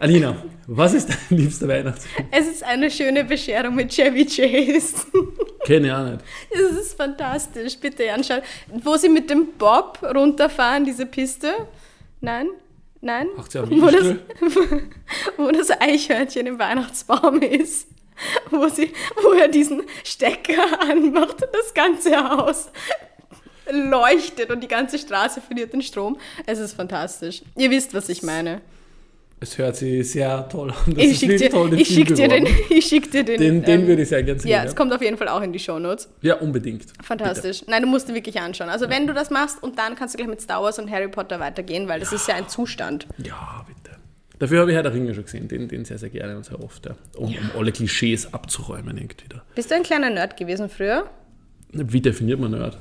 [0.01, 2.27] Alina, was ist dein liebster Weihnachtsfilm?
[2.33, 5.07] Es ist eine schöne Bescherung mit Chevy Chase.
[5.65, 6.25] Kenne ich auch nicht.
[6.51, 8.43] Es ist fantastisch, bitte anschauen.
[8.83, 11.53] Wo sie mit dem Bob runterfahren, diese Piste.
[12.21, 12.49] Nein?
[13.03, 13.27] Nein?
[13.37, 14.15] Macht sie wo, das,
[15.37, 17.89] wo das Eichhörnchen im Weihnachtsbaum ist.
[18.51, 22.71] Wo, sie, wo er diesen Stecker anmacht und das ganze Haus
[23.71, 26.19] leuchtet und die ganze Straße verliert den Strom.
[26.47, 27.43] Es ist fantastisch.
[27.57, 28.61] Ihr wisst, was ich meine.
[29.43, 30.95] Es hört sich sehr toll an.
[30.95, 32.47] Das Ich schicke dir, toll, den ich schick dir den.
[32.71, 33.41] Ich schick dir den.
[33.41, 34.53] Den, den ähm, würde ich sehr gerne sehen.
[34.53, 36.09] Ja, es kommt auf jeden Fall auch in die Shownotes.
[36.21, 36.85] ja, unbedingt.
[37.03, 37.65] Fantastisch.
[37.67, 38.69] Nein, du musst dir wirklich anschauen.
[38.69, 41.09] Also wenn du das machst und dann kannst du gleich mit Star Wars und Harry
[41.09, 43.09] Potter weitergehen, weil das ist ja ein Zustand.
[43.19, 43.99] Ja, bitte.
[44.39, 46.63] Dafür habe ich Herr der Ringe schon gesehen, den, den sehr, sehr gerne und sehr
[46.63, 46.95] oft, ja.
[47.17, 49.43] Um, um alle Klischees abzuräumen irgendwie da.
[49.57, 51.11] Bist du ein kleiner Nerd gewesen früher?
[51.73, 52.79] Wie definiert man Nerd?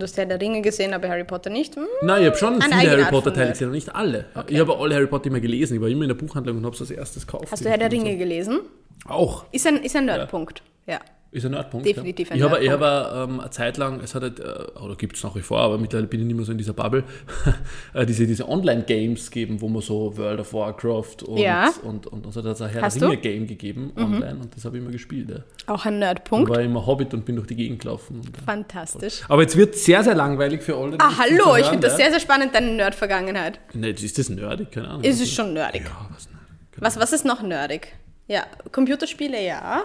[0.00, 1.76] Du hast Herr der Ringe gesehen, aber Harry Potter nicht?
[1.76, 1.86] Hm?
[2.02, 3.54] Nein, ich habe schon viele Harry Art von Potter Teile Nerd.
[3.54, 4.24] gesehen, aber nicht alle.
[4.48, 5.74] Ich habe alle Harry Potter immer gelesen.
[5.76, 7.50] Ich war immer in der Buchhandlung und habe es als erstes gekauft.
[7.50, 8.60] Hast du Herr der Ringe gelesen?
[9.06, 9.44] Auch.
[9.52, 10.62] Ist ein, ist ein Nerdpunkt.
[10.86, 11.00] Ja.
[11.36, 11.86] Ist ein Nerdpunkt.
[11.86, 12.34] Definitiv ja.
[12.34, 14.44] ein ich habe, ich habe ähm, eine Zeit lang, es hat halt, äh,
[14.80, 16.72] oder gibt es nach wie vor, aber mittlerweile bin ich nicht mehr so in dieser
[16.72, 17.04] Bubble,
[17.94, 21.70] äh, diese, diese Online-Games geben, wo man so World of Warcraft und, Ja.
[21.82, 23.14] und, und, und so hat es ein Herr Hast der du?
[23.16, 23.46] Mhm.
[23.46, 25.28] Gegeben online und das habe ich immer gespielt.
[25.28, 25.36] Ja.
[25.66, 26.48] Auch ein Ich Nerdpunkt.
[26.48, 28.20] war immer Hobbit und bin durch die Gegend gelaufen.
[28.24, 29.20] Und, Fantastisch.
[29.28, 30.92] aber jetzt wird sehr, sehr langweilig für alle.
[30.92, 32.04] die Ah, hallo, ich finde das ja.
[32.04, 33.60] sehr, sehr spannend, deine Nerd-Vergangenheit.
[33.74, 34.70] Nee, ist das nerdig?
[34.70, 35.02] Keine Ahnung.
[35.04, 35.82] Es ist schon nerdig.
[35.84, 36.38] Ja, was nerdig.
[36.78, 37.88] Was, was ist noch nerdig?
[38.26, 39.84] Ja, Computerspiele, ja.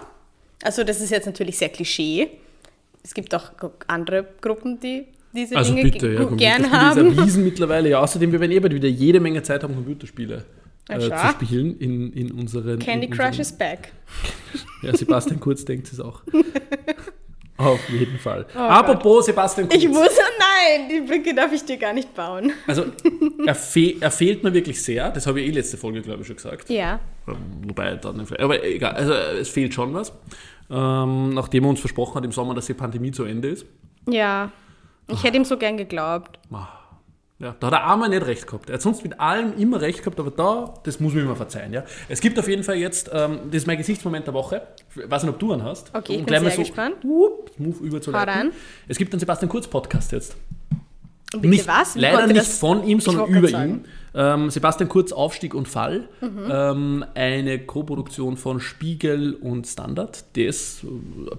[0.63, 2.29] Also das ist jetzt natürlich sehr Klischee.
[3.03, 3.51] Es gibt auch
[3.87, 7.11] andere Gruppen, die diese Also Dinge bitte, ja, gern haben.
[7.11, 7.89] ist erwiesen mittlerweile.
[7.89, 10.45] Ja, außerdem, wir werden eh bald wieder jede Menge Zeit haben, Computerspiele
[10.89, 12.79] äh, zu spielen in, in unseren...
[12.79, 13.91] Candy in Crush unseren, is back.
[14.83, 16.23] Ja, Sebastian Kurz denkt es auch.
[17.61, 18.45] Auf jeden Fall.
[18.55, 19.81] Apropos Sebastian Kurz.
[19.81, 22.51] Oh Ich muss, nein, die Brücke darf ich dir gar nicht bauen.
[22.67, 22.85] Also,
[23.45, 25.09] er, fe er fehlt mir wirklich sehr.
[25.09, 26.69] Das habe ich eh letzte Folge, glaube ich, schon gesagt.
[26.69, 26.99] Ja.
[27.25, 30.11] Wobei, dann, aber egal, also es fehlt schon was.
[30.69, 33.65] Ähm, nachdem er uns versprochen hat im Sommer, dass die Pandemie zu Ende ist.
[34.07, 34.51] Ja.
[35.07, 36.39] Ich hätte ihm so gern geglaubt.
[37.41, 38.69] Ja, da hat er einmal nicht recht gehabt.
[38.69, 41.73] Er hat sonst mit allem immer recht gehabt, aber da, das muss mir immer verzeihen.
[41.73, 41.83] Ja.
[42.07, 44.61] Es gibt auf jeden Fall jetzt, ähm, das ist mein Gesichtsmoment der Woche.
[44.95, 45.89] Ich weiß nicht, ob du einen hast.
[45.93, 46.97] Okay, ich Um bin gleich mal sehr gespannt.
[47.01, 47.99] Whoop, move.
[48.07, 48.51] Hau rein.
[48.87, 50.35] Es gibt einen Sebastian Kurz Podcast jetzt.
[51.31, 51.95] Bitte Nicht, was?
[51.95, 53.85] Wie leider nicht von ihm, sondern über ihn.
[54.13, 56.09] Ähm, Sebastian Kurz, Aufstieg und Fall.
[56.19, 56.51] Mhm.
[56.51, 60.25] Ähm, eine Co-Produktion von Spiegel und Standard.
[60.35, 60.85] Das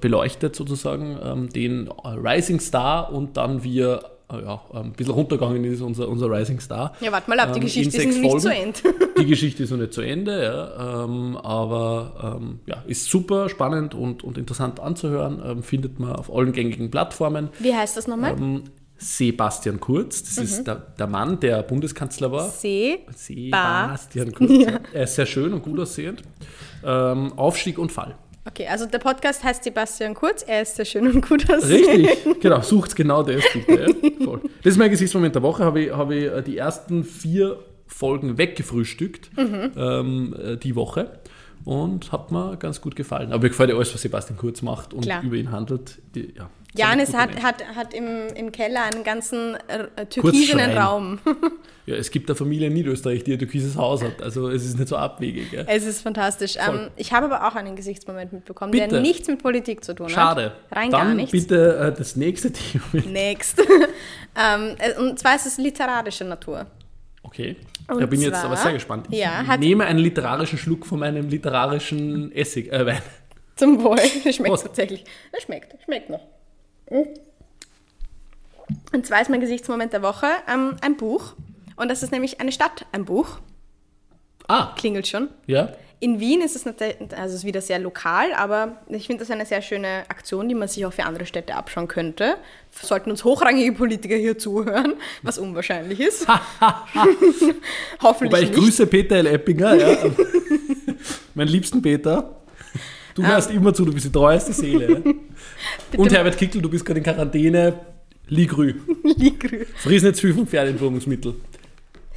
[0.01, 5.65] beleuchtet sozusagen ähm, den Rising Star und dann wie er äh, ja, ein bisschen runtergegangen
[5.65, 6.93] ist, unser, unser Rising Star.
[7.01, 8.75] Ja, warte mal ab, die Ähm, Geschichte in ist noch nicht zu Folgen.
[8.95, 9.13] Ende.
[9.23, 13.95] Die Geschichte ist noch nicht zu Ende, ja, ähm, aber ähm, ja, ist super spannend
[13.95, 15.41] und, und interessant anzuhören.
[15.45, 17.51] Ähm, findet man auf allen gängigen Plattformen.
[17.59, 18.33] Wie heißt das nochmal?
[18.39, 18.65] Ähm,
[18.97, 20.43] Sebastian Kurz, das Mhm.
[20.45, 22.49] ist der, der Mann, der Bundeskanzler war.
[22.49, 23.01] See.
[23.15, 24.51] Sebastian Kurz.
[24.51, 24.81] Ja.
[24.93, 26.23] Er ist sehr schön und gut aussehend.
[26.85, 28.15] Ähm, Aufstieg und Fall.
[28.45, 30.43] Okay, also der Podcast heißt Sebastian Kurz.
[30.43, 32.05] Er ist sehr schön und gut aussehen.
[32.07, 33.87] Richtig, genau, sucht genau das bitte.
[34.03, 34.25] Ja.
[34.25, 34.41] Voll.
[34.65, 35.65] Das ist mein Gesichtsmoment der Woche.
[35.65, 39.73] Habe ich, habe ich äh, die ersten vier Folgen weggefrühstückt Mhm.
[39.77, 41.21] ähm, äh, die Woche
[41.65, 43.33] und hat mir ganz gut gefallen.
[43.33, 45.23] Aber mir gefällt ja alles, was Sebastian Kurz macht und Klar.
[45.23, 45.99] über ihn handelt.
[46.15, 50.79] Die, ja, Janis hat, hat, hat im, im Keller einen ganzen äh, türkisenen Kurzschreien.
[50.79, 51.19] Raum.
[51.85, 54.23] Ja, es gibt eine Familie in Niederösterreich, die ein türkises Haus hat.
[54.23, 55.53] Also es ist nicht so abwegig.
[55.53, 55.63] Ja.
[55.67, 56.55] Es ist fantastisch.
[56.57, 58.87] Ähm, ich habe aber auch einen Gesichtsmoment mitbekommen, Bitte.
[58.87, 60.53] der nichts mit Politik zu tun Schade.
[60.71, 60.79] hat.
[60.79, 61.33] Rein Dann gar nichts.
[61.33, 62.53] bitte äh, das nächste
[62.93, 63.05] Thema.
[63.11, 63.59] Next.
[64.37, 66.67] ähm, äh, und zwar ist es literarischer Natur.
[67.33, 67.57] Okay.
[67.89, 69.07] Und da bin ich jetzt aber sehr gespannt.
[69.11, 73.03] Ich ja, nehme einen literarischen Schluck von meinem literarischen Essig, äh, Wein.
[73.57, 73.97] Zum Wohl.
[73.97, 74.65] Das schmeckt Prost.
[74.65, 75.05] tatsächlich.
[75.33, 75.83] Das schmeckt.
[75.85, 76.21] Schmeckt noch.
[76.91, 77.03] Mm.
[78.93, 81.35] Und zwar ist mein Gesichtsmoment der Woche ähm, ein Buch.
[81.77, 83.41] Und das ist nämlich eine Stadt, ein Buch.
[84.53, 85.29] Ah, Klingelt schon.
[85.47, 85.69] ja.
[86.01, 89.47] In Wien ist es natürlich, also ist wieder sehr lokal, aber ich finde das eine
[89.47, 92.35] sehr schöne Aktion, die man sich auch für andere Städte abschauen könnte.
[92.73, 96.27] Sollten uns hochrangige Politiker hier zuhören, was unwahrscheinlich ist.
[98.03, 98.59] Hoffentlich Wobei ich nicht.
[98.59, 99.27] grüße Peter L.
[99.29, 99.97] Eppinger, ja.
[101.35, 102.37] mein liebsten Peter.
[103.15, 103.55] Du hörst Ah.
[103.55, 105.03] immer zu, du bist die treueste Seele.
[105.05, 105.99] Ja.
[105.99, 107.79] Und Herbert Kickel, du bist gerade in Quarantäne.
[108.29, 108.75] Ligrü.
[109.05, 109.67] Ligrü.
[109.83, 111.35] Zu viel vom Pferdeentwurmungsmittel.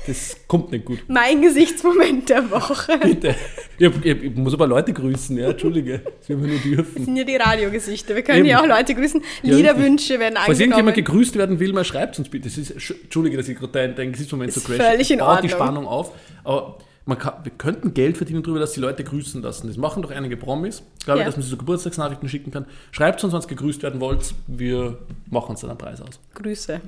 [0.07, 0.99] Das kommt nicht gut.
[1.07, 2.97] Mein Gesichtsmoment der Woche.
[3.01, 3.35] Bitte.
[3.77, 5.99] Ich, hab- ich, ich muss aber Leute grüßen, ja, Entschuldige.
[6.19, 6.93] Das wir nur dürfen.
[6.95, 8.15] Das sind ja die Radiogesichter.
[8.15, 9.21] Wir können ja auch Leute grüßen.
[9.43, 10.95] Ja, Liederwünsche werden Falls irgendjemand angenommen.
[10.95, 12.47] gegrüßt werden will, mal schreibt uns bitte.
[12.49, 14.77] Das ist, Sch- Entschuldige, dass ich gerade dein, dein Gesichtsmoment so Ist crash.
[14.77, 15.49] völlig in Baut die Ordnung.
[15.51, 16.11] Spannung auf.
[16.43, 16.77] Aber
[17.17, 19.67] kann, wir könnten Geld verdienen darüber, dass die Leute grüßen lassen.
[19.67, 20.83] Das machen doch einige Promis.
[21.03, 21.23] Glaube Ja.
[21.23, 22.65] ich, dass man sich so Geburtstagsnachrichten schicken kann.
[22.91, 24.33] Schreibt uns, wenn ihr gegrüßt werden wollt.
[24.47, 24.97] Wir
[25.29, 26.19] machen uns dann einen Preis aus.
[26.33, 26.81] Grüße.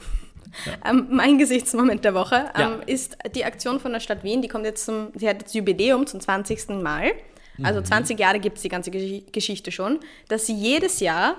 [0.89, 2.79] Ähm, mein Gesichtsmoment der Woche ähm, Ja.
[2.85, 4.41] ist die Aktion von der Stadt Wien.
[4.41, 6.69] Die kommt jetzt zum, sie hat jetzt Jubiläum zum 20.
[6.81, 7.11] Mal.
[7.57, 7.65] Mhm.
[7.65, 11.35] Also 20 Jahre gibt es die ganze Gesch- Geschichte schon, dass sie jedes Jahr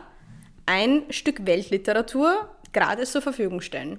[0.67, 3.99] ein Stück Weltliteratur gratis zur Verfügung stellen.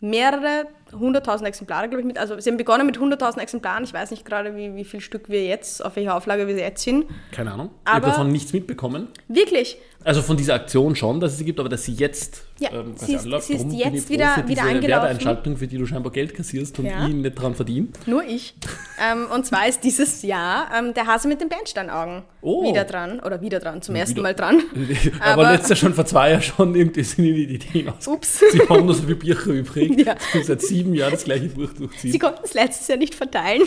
[0.00, 2.18] Mehrere hunderttausend Exemplare, glaube ich, mit.
[2.18, 3.82] Also sie haben begonnen mit hunderttausend Exemplaren.
[3.82, 6.84] Ich weiß nicht gerade, wie, wie viel Stück wir jetzt, auf welcher Auflage wir jetzt
[6.84, 7.06] sind.
[7.32, 7.70] Keine Ahnung.
[7.84, 9.08] ich habe Aber- davon nichts mitbekommen.
[9.26, 9.76] Wirklich,
[10.08, 12.94] Also von dieser Aktion schon, dass es sie gibt, aber dass sie jetzt Ja, ähm,
[12.96, 13.46] sie ist- anläuft.
[13.46, 14.88] sie ist jetzt wieder- für wieder angelaufen.
[14.88, 17.06] Werbeeinschaltung, für die du scheinbar Geld kassierst und Ja.
[17.06, 17.88] ich nicht dran verdiene.
[18.06, 18.54] Nur ich.
[18.98, 22.66] ähm, und zwar ist dieses Jahr ähm, der Hase mit den Bernsteinaugen Oh.
[22.66, 23.20] wieder dran.
[23.20, 24.22] Oder wieder dran, zum ersten Wieder.
[24.22, 24.62] Mal dran.
[25.20, 28.08] aber, Aber- letztes Jahr schon vor zwei Jahren schon irgendwie sind ihnen die Ideen aus.
[28.08, 28.40] Ups.
[28.50, 30.06] Sie haben nur so viele Bücher übrig.
[30.06, 30.16] Ja.
[30.32, 32.12] Sie seit sieben Jahren das gleiche Buch durchziehen.
[32.12, 33.60] Sie konnten es letztes Jahr nicht verteilen.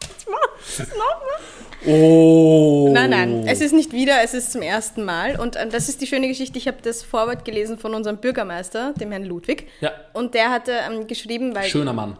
[0.00, 0.90] Das machen-
[1.26, 1.59] wir.
[1.86, 2.90] Oh.
[2.92, 5.38] Nein, nein, es ist nicht wieder, es ist zum ersten Mal.
[5.40, 6.58] Und ähm, das ist die schöne Geschichte.
[6.58, 9.68] Ich habe das Vorwort gelesen von unserem Bürgermeister, dem Herrn Ludwig.
[9.80, 9.92] Ja.
[10.12, 11.64] Und der hatte ähm, geschrieben, weil.
[11.68, 12.16] Schöner Mann.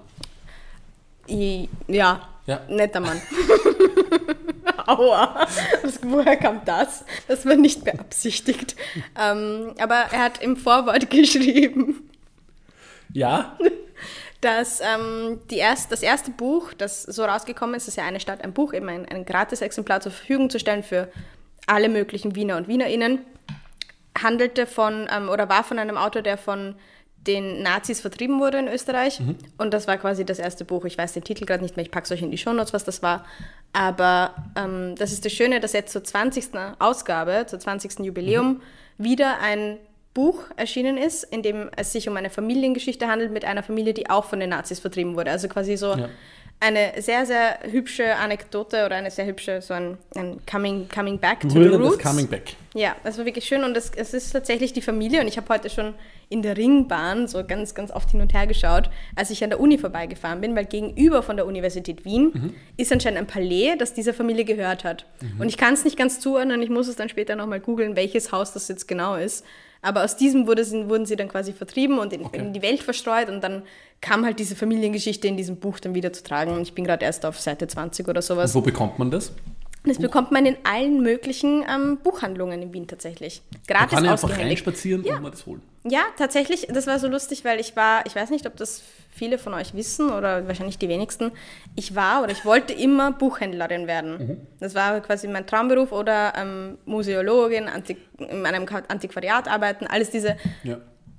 [1.27, 2.61] Ja, Ja.
[2.68, 3.20] netter Mann.
[4.87, 5.46] Aua,
[5.83, 7.05] Was, woher kam das?
[7.29, 8.75] Das war nicht beabsichtigt.
[9.20, 12.09] Ähm, aber er hat im Vorwort geschrieben,
[13.12, 13.57] Ja?
[14.40, 18.42] Dass ähm, die erst, das erste Buch, das so rausgekommen ist, ist ja eine Stadt,
[18.42, 21.09] ein Buch, eben ein, ein Gratis-Exemplar zur Verfügung zu stellen für
[21.66, 23.18] alle möglichen Wiener und Wienerinnen,
[24.20, 26.74] handelte von, ähm, oder war von einem Autor, der von
[27.26, 29.20] den Nazis vertrieben wurde in Österreich.
[29.59, 30.87] Und das war quasi das erste Buch.
[30.87, 32.85] Ich weiß den Titel gerade nicht mehr, ich packe es euch in die Shownotes, was
[32.85, 33.26] das war.
[33.74, 36.48] Aber ähm, das ist das Schöne, dass jetzt zur 20.
[36.79, 38.00] Ausgabe, zur 20.
[38.00, 38.61] Jubiläum, mhm.
[38.96, 39.76] wieder ein
[40.14, 44.11] Buch erschienen ist, in dem es sich um eine Familiengeschichte handelt mit einer Familie, die
[44.11, 45.31] auch von den Nazis vertrieben wurde.
[45.31, 46.09] Also quasi so ja
[46.61, 51.40] eine sehr, sehr hübsche Anekdote oder eine sehr hübsche, so ein, ein Coming, coming Back
[51.40, 51.99] to the Roots.
[51.99, 52.55] Coming Back.
[52.75, 55.49] Ja, das war wirklich schön und es, es ist tatsächlich die Familie und ich habe
[55.49, 55.94] heute schon
[56.29, 59.59] in der Ringbahn so ganz, ganz oft hin und her geschaut, als ich an der
[59.59, 62.55] Uni vorbeigefahren bin, weil gegenüber von der Universität Wien mhm.
[62.77, 65.07] ist anscheinend ein Palais, das dieser Familie gehört hat.
[65.23, 65.40] Mhm.
[65.40, 68.33] Und ich kann es nicht ganz zuordnen, ich muss es dann später nochmal googeln, welches
[68.33, 69.46] Haus das jetzt genau ist.
[69.83, 72.38] Aber aus diesem wurde, wurden sie dann quasi vertrieben und in, okay.
[72.38, 73.62] in, die Welt verstreut und dann
[74.01, 76.53] kam halt diese Familiengeschichte in diesem Buch dann wieder zu tragen.
[76.53, 78.55] Und ich bin gerade erst auf Seite 20 oder sowas.
[78.55, 79.33] Und wo bekommt man das?
[79.85, 83.40] Das bekommt man in allen möglichen ähm, Buchhandlungen in Wien tatsächlich.
[83.66, 85.16] Gratis man kann einfach reinspazieren ja.
[85.16, 85.62] und man das holen.
[85.85, 86.66] Ja, tatsächlich.
[86.69, 89.75] Das war so lustig, weil ich war, ich weiß nicht, ob das viele von euch
[89.75, 91.33] wissen oder wahrscheinlich die wenigsten.
[91.77, 94.19] Ich war oder ich wollte immer Buchhändlerin werden.
[94.19, 94.37] Mhm.
[94.61, 99.87] Das war quasi mein Traumberuf oder ähm, Museologin, Antik in einem Antiquariat arbeiten.
[99.87, 100.77] Alles diese ja.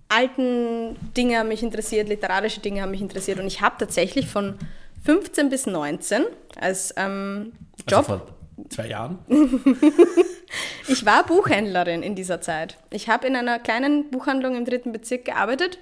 [0.08, 3.40] alten Dinge haben mich interessiert, literarische Dinge haben mich interessiert.
[3.40, 4.60] Und ich habe tatsächlich von
[5.04, 6.26] 15 bis 19
[6.60, 7.54] als ähm,
[7.88, 8.08] Job.
[8.08, 8.22] Also
[8.70, 9.20] zwei Jahren?
[10.88, 12.78] ich war Buchhändlerin in dieser Zeit.
[12.92, 15.80] Ich habe in einer kleinen Buchhandlung im dritten Bezirk gearbtet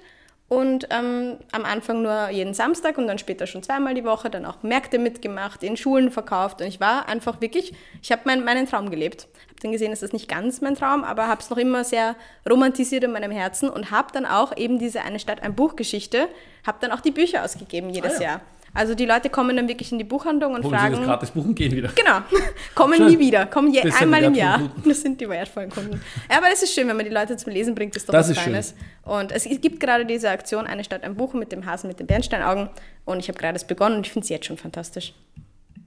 [0.50, 4.44] und ähm, am Anfang nur jeden Samstag und dann später schon zweimal die Woche, dann
[4.44, 8.68] auch Märkte mitgemacht, in Schulen verkauft und ich war einfach wirklich, ich habe mein, meinen
[8.68, 9.28] Traum gelebt.
[9.48, 12.16] Habe dann gesehen, es ist nicht ganz mein Traum, aber habe es noch immer sehr
[12.48, 16.26] romantisiert in meinem Herzen und habe dann auch eben diese eine Stadt, ein Buchgeschichte,
[16.66, 18.22] habe dann auch die Bücher ausgegeben jedes ah, ja.
[18.22, 18.40] Jahr.
[18.72, 20.94] Also die Leute kommen dann wirklich in die Buchhandlung und Holen fragen.
[20.94, 21.90] Sie das gratis buchen, gehen wieder.
[21.94, 22.18] Genau,
[22.74, 23.08] kommen schön.
[23.08, 24.70] nie wieder, kommen je, einmal im Jahr.
[24.84, 26.00] Das sind die wertvollen Kunden.
[26.30, 28.28] Ja, aber es ist schön, wenn man die Leute zum Lesen bringt, ist doch das
[28.28, 28.74] was ist Feines.
[29.04, 29.12] Schön.
[29.12, 32.06] Und es gibt gerade diese Aktion, eine Stadt ein Buch mit dem Hasen mit den
[32.06, 32.68] Bernsteinaugen.
[33.04, 35.14] Und ich habe gerade es begonnen und ich finde es jetzt schon fantastisch.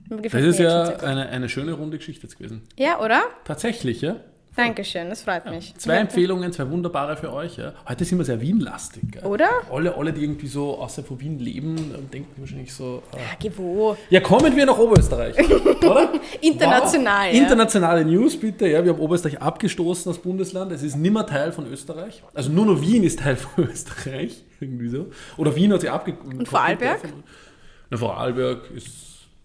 [0.10, 2.64] Das ist ja eine, eine schöne runde Geschichte jetzt gewesen.
[2.78, 3.24] Ja, oder?
[3.46, 4.18] Tatsächlich, ja.
[4.56, 5.70] Dankeschön, das freut mich.
[5.70, 6.02] Ja, zwei ja.
[6.02, 7.58] Empfehlungen, zwei wunderbare für euch.
[7.58, 7.74] Ja.
[7.88, 9.24] Heute sind wir sehr Wien-lastig.
[9.24, 9.50] Oder?
[9.72, 13.02] Alle, alle, die irgendwie so außerhalb von Wien leben, ähm, denken wahrscheinlich so.
[13.14, 13.98] Äh, ja, geh wo?
[14.12, 16.12] Ja, kommen wir nach Oberösterreich, oder?
[16.42, 17.32] International.
[17.32, 17.36] Wow.
[17.36, 18.68] Internationale News, bitte.
[18.68, 20.72] Ja, wir haben Oberösterreich abgestoßen als Bundesland.
[20.72, 22.22] Es ist nimmer Teil von Österreich.
[22.34, 24.44] Also nur noch Wien ist Teil von Österreich.
[24.60, 25.08] Irgendwie so.
[25.38, 26.40] Oder Wien hat sich abgestoßen.
[26.40, 27.00] Und Vorarlberg?
[27.90, 28.88] Na, Vorarlberg ist.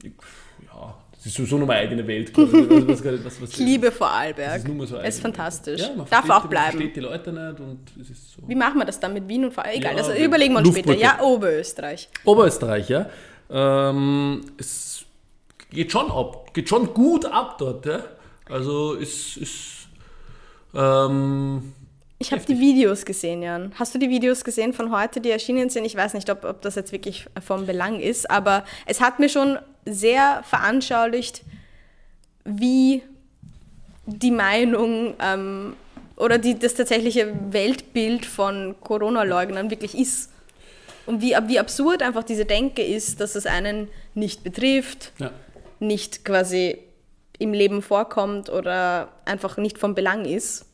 [0.05, 0.95] Ja,
[1.29, 2.37] ist sowieso noch meine eigene Welt.
[2.37, 4.57] Also was, was, was, ich liebe Vorarlberg.
[4.57, 5.81] Es ist, so es ist fantastisch.
[5.81, 6.65] Ja, Darf auch bleiben.
[6.65, 8.43] Man versteht die Leute nicht und es ist so.
[8.47, 9.81] Wie machen wir das dann mit Wien und Vorarlberg?
[9.81, 10.95] Egal, ja, also überlegen wir uns später.
[10.95, 12.09] Ja, Oberösterreich.
[12.25, 13.09] Oberösterreich, ja.
[13.51, 15.05] Ähm, es
[15.71, 17.87] geht schon ab, geht schon gut ab dort.
[17.87, 18.03] Ja?
[18.49, 19.89] Also es ist.
[20.75, 21.73] Ähm,
[22.21, 23.73] ich habe die Videos gesehen, Jan.
[23.77, 25.85] Hast du die Videos gesehen von heute, die erschienen sind?
[25.85, 29.29] Ich weiß nicht, ob, ob das jetzt wirklich vom Belang ist, aber es hat mir
[29.29, 29.59] schon
[29.93, 31.43] sehr veranschaulicht,
[32.45, 33.03] wie
[34.07, 35.77] die Meinung ähm,
[36.17, 40.31] oder die, das tatsächliche Weltbild von Corona-Leugnern wirklich ist.
[41.07, 45.31] Und wie, wie absurd einfach diese Denke ist, dass es einen nicht betrifft, ja.
[45.79, 46.79] nicht quasi
[47.39, 50.67] im Leben vorkommt oder einfach nicht vom Belang ist.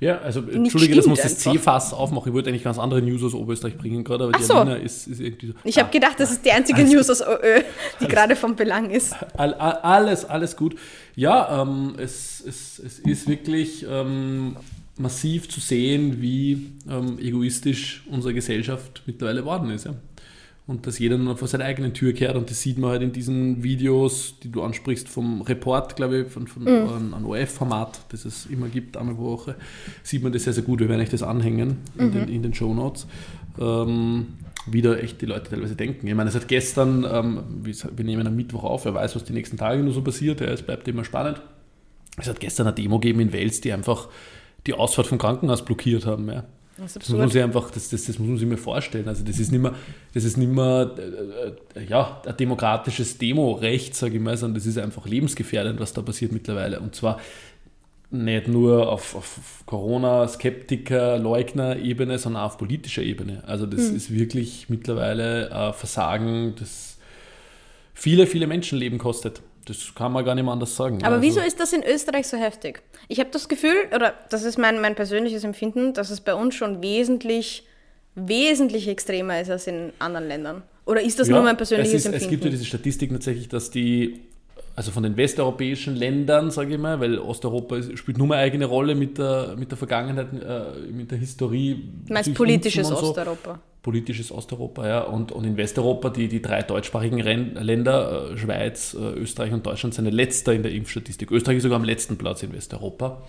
[0.00, 2.28] Ja, also entschuldige, das muss das C-Fass aufmachen.
[2.30, 4.62] Ich wollte eigentlich ganz andere News aus Oberösterreich bringen gerade, aber Ach die so.
[4.62, 5.52] ist, ist irgendwie so.
[5.62, 7.62] Ich ah, habe gedacht, das ist die einzige News aus OÖ,
[8.00, 9.14] die gerade vom Belang ist.
[9.36, 10.76] All, all, alles, alles gut.
[11.16, 14.56] Ja, ähm, es, es, es ist wirklich ähm,
[14.96, 19.84] massiv zu sehen, wie ähm, egoistisch unsere Gesellschaft mittlerweile geworden ist.
[19.84, 19.94] Ja
[20.70, 23.10] und dass jeder nur vor seiner eigenen Tür kehrt und das sieht man halt in
[23.10, 27.12] diesen Videos, die du ansprichst, vom Report, glaube ich, von, von mhm.
[27.12, 29.56] einem OF-Format, das es immer gibt, einmal pro Woche,
[30.04, 30.78] sieht man das sehr, sehr gut.
[30.78, 32.12] Wir werden euch das anhängen in mhm.
[32.12, 33.08] den, in den Show Notes.
[33.58, 34.26] Ähm,
[34.66, 36.06] wie da echt die Leute teilweise denken.
[36.06, 39.32] Ich meine, es hat gestern, ähm, wir nehmen am Mittwoch auf, wer weiß, was die
[39.32, 41.40] nächsten Tage nur so passiert, ja, es bleibt immer spannend.
[42.16, 44.08] Es hat gestern eine Demo gegeben in Wels, die einfach
[44.68, 46.28] die Ausfahrt vom Krankenhaus blockiert haben.
[46.28, 46.44] Ja.
[46.80, 49.06] Das, das muss man sich einfach, das, das, das muss man sich mal vorstellen.
[49.06, 49.74] Also das ist nicht mehr,
[50.14, 50.94] das ist nicht mehr
[51.74, 56.02] äh, ja, ein demokratisches Demo-Recht, sage ich mal, sondern das ist einfach lebensgefährdend, was da
[56.02, 56.80] passiert mittlerweile.
[56.80, 57.20] Und zwar
[58.10, 63.44] nicht nur auf, auf Corona-Skeptiker, Leugner-Ebene, sondern auch auf politischer Ebene.
[63.46, 63.96] Also das mhm.
[63.96, 66.98] ist wirklich mittlerweile ein Versagen, das
[67.94, 69.42] viele, viele Menschenleben kostet.
[69.70, 70.98] Das kann man gar nicht mehr anders sagen.
[71.04, 72.82] Aber also, wieso ist das in Österreich so heftig?
[73.06, 76.56] Ich habe das Gefühl, oder das ist mein, mein persönliches Empfinden, dass es bei uns
[76.56, 77.64] schon wesentlich,
[78.16, 80.62] wesentlich extremer ist als in anderen Ländern.
[80.86, 82.24] Oder ist das ja, nur mein persönliches es ist, Empfinden?
[82.24, 84.22] Es gibt ja diese Statistik tatsächlich, dass die
[84.80, 88.94] also von den westeuropäischen Ländern, sage ich mal, weil Osteuropa spielt nur eine eigene Rolle
[88.94, 91.84] mit der, mit der Vergangenheit, äh, mit der Historie.
[92.06, 92.96] Du meinst politisches so.
[92.96, 93.60] Osteuropa?
[93.82, 95.02] Politisches Osteuropa, ja.
[95.02, 99.66] Und, und in Westeuropa, die, die drei deutschsprachigen Ren Länder, äh, Schweiz, äh, Österreich und
[99.66, 101.30] Deutschland, sind letzter in der Impfstatistik.
[101.30, 103.20] Österreich ist sogar am letzten Platz in Westeuropa.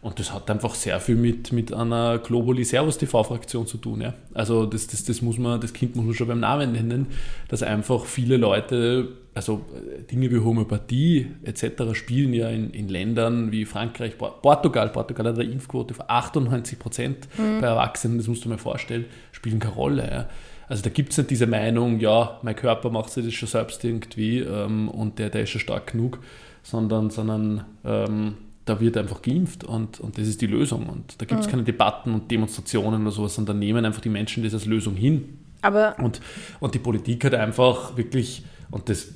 [0.00, 4.00] Und das hat einfach sehr viel mit, mit einer Globally Servus TV-Fraktion zu tun.
[4.00, 4.14] Ja.
[4.32, 7.08] Also das, das, das muss man, das Kind muss man schon beim Namen nennen,
[7.48, 11.94] dass einfach viele Leute, also äh, Dinge wie Homöopathie etc.
[11.94, 17.28] spielen ja in, in Ländern wie Frankreich, Portugal, Portugal hat eine Impfquote von 98 Prozent
[17.36, 17.60] mhm.
[17.60, 20.10] bei Erwachsenen, das musst du mir vorstellen, spielen keine Rolle.
[20.10, 20.28] Ja.
[20.68, 23.84] Also da gibt es nicht diese Meinung, ja, mein Körper macht sich das schon selbst
[23.84, 26.20] irgendwie ähm, und der, der ist schon stark genug,
[26.62, 30.88] sondern, sondern ähm, da wird einfach geimpft und, und das ist die Lösung.
[30.88, 31.50] Und da gibt es mhm.
[31.50, 35.38] keine Debatten und Demonstrationen oder sowas, sondern nehmen einfach die Menschen das als Lösung hin.
[35.60, 36.20] Aber und,
[36.60, 39.08] und die Politik hat einfach wirklich, und das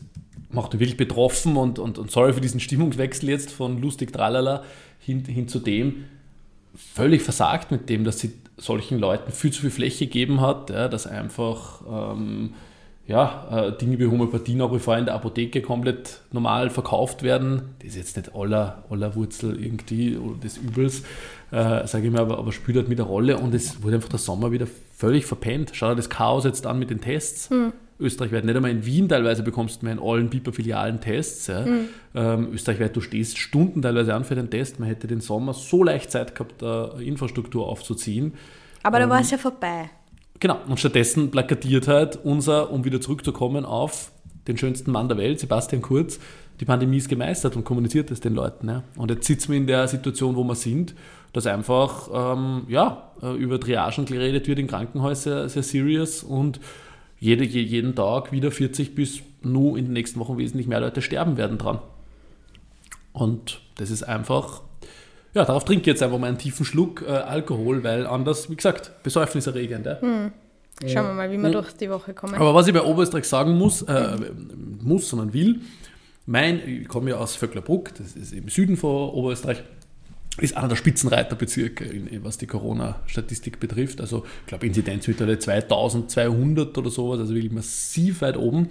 [0.51, 4.65] macht mich wirklich betroffen und, und, und sorry für diesen Stimmungswechsel jetzt von lustig tralala
[4.99, 6.05] hin, hin zu dem,
[6.75, 10.89] völlig versagt mit dem, dass sie solchen Leuten viel zu viel Fläche gegeben hat, ja,
[10.89, 12.55] dass einfach ähm,
[13.09, 17.75] ja, äh, Dinge wie Homöopathie nach wie vor in der Apotheke komplett normal verkauft werden.
[17.79, 21.05] Das ist jetzt nicht aller, aller Wurzel irgendwie des Übels,
[21.51, 24.11] äh, sage ich mal, aber, aber spielt halt mit der Rolle und es wurde einfach
[24.11, 25.71] der Sommer wieder völlig verpennt.
[25.73, 27.49] Schau dir das Chaos jetzt an mit den Tests.
[27.49, 27.73] Hm.
[28.01, 31.49] Österreichweit, nicht einmal in Wien teilweise bekommst du mehr in allen Piper-Filialen Tests.
[31.49, 31.67] Ja.
[31.67, 31.89] Mhm.
[32.15, 34.79] Ähm, österreichweit, du stehst Stunden teilweise an für den Test.
[34.79, 38.35] Man hätte den Sommer so leicht Zeit gehabt, da Infrastruktur aufzuziehen.
[38.83, 39.91] Aber ähm, da war es ja vorbei.
[40.41, 44.13] Genau, und stattdessen plakatiert halt unser, um wieder zurückzukommen auf
[44.47, 46.21] den schönsten Mann der Welt, Sebastian Kurz,
[46.61, 48.69] die Pandemie ist gemeistert und kommuniziert es den Leuten.
[48.69, 48.83] Ja.
[48.97, 50.95] Und jetzt sitzen wir in der Situation, wo wir sind,
[51.33, 56.61] dass einfach ähm, ja, äh, über Triagen geredet wird in Krankenhäusern, sehr, sehr serious und
[57.21, 61.37] jede, jeden Tag wieder 40 bis nur in den nächsten Wochen wesentlich mehr Leute sterben
[61.37, 61.81] werden dran.
[63.13, 64.63] Und das ist einfach
[65.35, 68.57] ja, darauf trinke ich jetzt einfach mal einen tiefen Schluck äh, Alkohol, weil anders, wie
[68.57, 69.87] gesagt, besäufniserregend.
[69.87, 70.01] Ja.
[70.01, 70.33] Hm.
[70.87, 71.53] Schauen wir mal, wie wir hm.
[71.53, 72.35] durch die Woche kommen.
[72.35, 74.17] Aber was ich bei Oberösterreich sagen muss, äh,
[74.83, 75.61] muss, sondern will,
[76.27, 79.63] mein, ich komme ja aus Vöcklerbruck, das ist im Süden von Oberösterreich,
[80.41, 81.91] ist einer der Spitzenreiterbezirke,
[82.23, 84.01] was die Corona-Statistik betrifft.
[84.01, 88.69] Also, ich glaube, Inzidenz mittlerweile 2200 oder sowas, also wirklich massiv weit oben.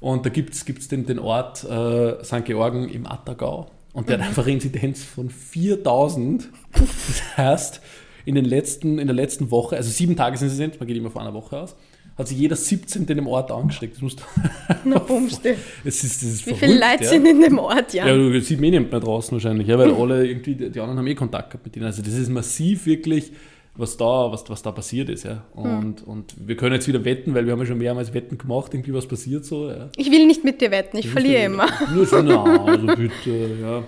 [0.00, 2.44] Und da gibt es den, den Ort äh, St.
[2.44, 3.70] Georgen im Attergau.
[3.92, 4.22] Und der mhm.
[4.22, 6.48] hat einfach eine Inzidenz von 4000.
[6.72, 7.80] Das heißt,
[8.24, 11.34] in, den letzten, in der letzten Woche, also sieben Tagesinzidenz, man geht immer von einer
[11.34, 11.76] Woche aus,
[12.16, 13.02] hat sich jeder 17.
[13.02, 13.94] in dem Ort angesteckt.
[13.94, 14.22] Das musst
[14.84, 15.56] Na, bumste.
[15.84, 17.10] Es ist, das ist Wie viele Leute ja.
[17.10, 18.06] sind in dem Ort, ja?
[18.06, 21.06] Ja, du siehst mich nicht mehr draußen wahrscheinlich, ja, weil alle irgendwie, die anderen haben
[21.06, 21.86] eh Kontakt gehabt mit denen.
[21.86, 23.32] Also das ist massiv wirklich
[23.74, 25.24] was da, was, was da passiert ist.
[25.24, 25.44] Ja.
[25.54, 26.08] Und, hm.
[26.08, 28.92] und wir können jetzt wieder wetten, weil wir haben ja schon mehrmals Wetten gemacht, irgendwie
[28.92, 29.70] was passiert so.
[29.70, 29.88] Ja.
[29.96, 31.66] Ich will nicht mit dir wetten, ich, ich verliere immer.
[31.94, 33.82] Nur so, na, also bitte, ja.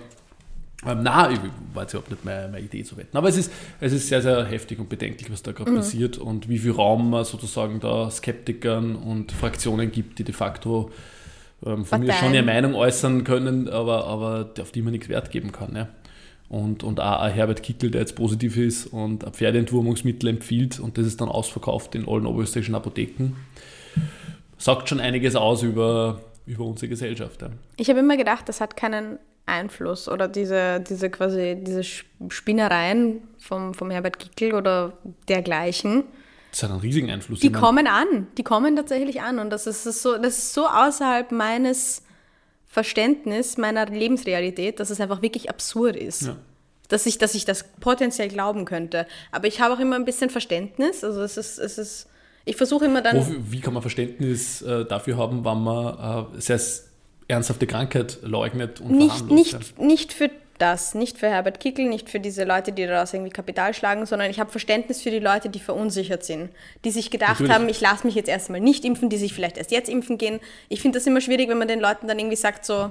[0.87, 1.39] Ähm, nein,
[1.73, 3.17] war jetzt überhaupt nicht meine, meine, Idee zu wetten.
[3.17, 5.77] Aber es ist, es ist sehr, sehr heftig und bedenklich, was da gerade mhm.
[5.77, 10.91] passiert und wie viel Raum man sozusagen da Skeptikern und Fraktionen gibt, die de facto
[11.65, 15.31] ähm, von mir schon ihre Meinung äußern können, aber, aber auf die man nichts Wert
[15.31, 15.75] geben kann.
[15.77, 15.89] Ja
[16.49, 20.99] und, und auch ein Herbert Kickel, der jetzt positiv ist und ein Pferdeentwurmungsmittel empfiehlt und
[20.99, 23.33] das ist dann ausverkauft in allen oberösterreichischen Apotheken.
[24.59, 27.43] Sagt schon einiges aus über, über unsere Gesellschaft.
[27.43, 27.51] Ja.
[27.77, 33.75] Ich habe immer gedacht, das hat keinen Einfluss oder diese, diese quasi diese Spinnereien vom,
[33.75, 34.95] vom Herbert Kickel oder
[35.29, 36.05] dergleichen.
[36.51, 37.41] Das hat einen riesigen Einfluss.
[37.41, 41.33] Die kommen an, die kommen tatsächlich an und das ist so, das ist so außerhalb
[41.33, 42.03] meines
[42.67, 46.23] Verständnis meiner Lebensrealität, dass es einfach wirklich absurd ist.
[46.23, 46.37] Ja.
[46.89, 49.07] Dass, ich, dass ich das potenziell glauben könnte.
[49.33, 51.03] Aber ich habe auch immer ein bisschen Verständnis.
[51.03, 52.09] Also es ist, es ist
[52.45, 53.17] ich versuche immer dann.
[53.17, 56.59] Wo, wie kann man Verständnis äh, dafür haben, wenn man äh, sehr
[57.29, 62.21] ernsthafte Krankheit leugnet und nicht, nicht, nicht für das, nicht für Herbert Kickel, nicht für
[62.21, 65.59] diese Leute, die daraus irgendwie Kapital schlagen, sondern ich habe Verständnis für die Leute, die
[65.59, 66.51] verunsichert sind,
[66.85, 67.53] die sich gedacht Natürlich.
[67.53, 70.41] haben, ich lasse mich jetzt erstmal nicht impfen, die sich vielleicht erst jetzt impfen gehen.
[70.69, 72.91] Ich finde das immer schwierig, wenn man den Leuten dann irgendwie sagt so,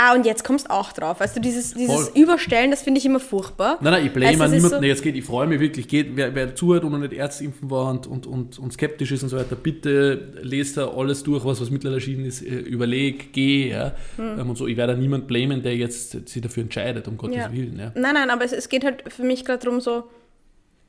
[0.00, 1.18] Ah, und jetzt kommst du auch drauf.
[1.34, 3.78] Du, dieses, dieses Überstellen, das finde ich immer furchtbar.
[3.80, 6.32] Nein, nein, ich blame also, niemanden, so jetzt geht, ich freue mich wirklich, geht, wer,
[6.36, 9.36] wer zuhört und noch nicht Ärztimpfen war und, und, und, und, skeptisch ist und so
[9.36, 13.92] weiter, bitte lest da alles durch, was, was mittlerweile erschienen ist, äh, überleg, geh, ja.
[14.16, 14.48] Hm.
[14.48, 17.52] Und so, ich werde da niemand blamen, der jetzt sich dafür entscheidet, um Gottes ja.
[17.52, 17.78] Willen.
[17.78, 17.90] Ja.
[17.96, 20.04] Nein, nein, aber es, es geht halt für mich gerade darum, so,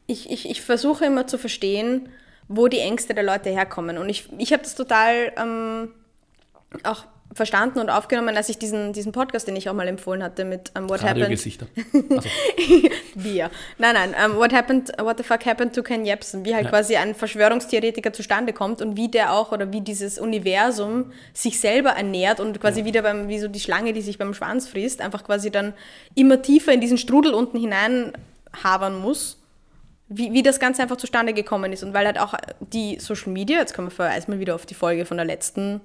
[0.05, 2.09] ich, ich, ich versuche immer zu verstehen,
[2.47, 3.97] wo die Ängste der Leute herkommen.
[3.97, 5.89] Und ich, ich habe das total ähm,
[6.83, 10.45] auch verstanden und aufgenommen, als ich diesen, diesen Podcast, den ich auch mal empfohlen hatte
[10.45, 11.25] mit um, What Happened.
[11.25, 11.67] Radiogesichter.
[12.09, 12.27] Also,
[13.15, 13.51] Wir.
[13.77, 14.15] Nein, nein.
[14.25, 16.43] Um, what happened, what the fuck happened to Ken Jebsen?
[16.43, 16.69] Wie halt Ja.
[16.71, 21.91] quasi ein Verschwörungstheoretiker zustande kommt und wie der auch oder wie dieses Universum sich selber
[21.91, 25.23] ernährt und quasi wieder beim, wie so die Schlange, die sich beim Schwanz frisst, einfach
[25.23, 25.73] quasi dann
[26.15, 28.13] immer tiefer in diesen Strudel unten hinein
[28.63, 29.35] havern muss.
[30.11, 31.83] Wie, wie das Ganze einfach zustande gekommen ist.
[31.83, 34.73] Und weil halt auch die Social Media, jetzt kommen wir vorher erstmal wieder auf die
[34.73, 35.81] Folge von der letzten,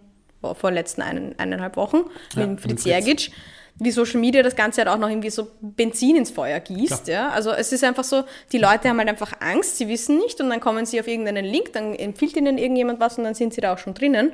[0.52, 2.02] vor letzten einen, eineinhalb Wochen,
[2.36, 2.84] Ja, mit Fritz.
[2.84, 3.30] Jergic,
[3.76, 7.08] wie Social Media das Ganze halt auch noch irgendwie so Benzin ins Feuer gießt.
[7.08, 7.30] Ja?
[7.30, 8.22] Also es ist einfach so,
[8.52, 11.44] die Leute haben halt einfach Angst, sie wissen nicht und dann kommen sie auf irgendeinen
[11.44, 14.32] Link, dann empfiehlt ihnen irgendjemand was und dann sind sie da auch schon drinnen.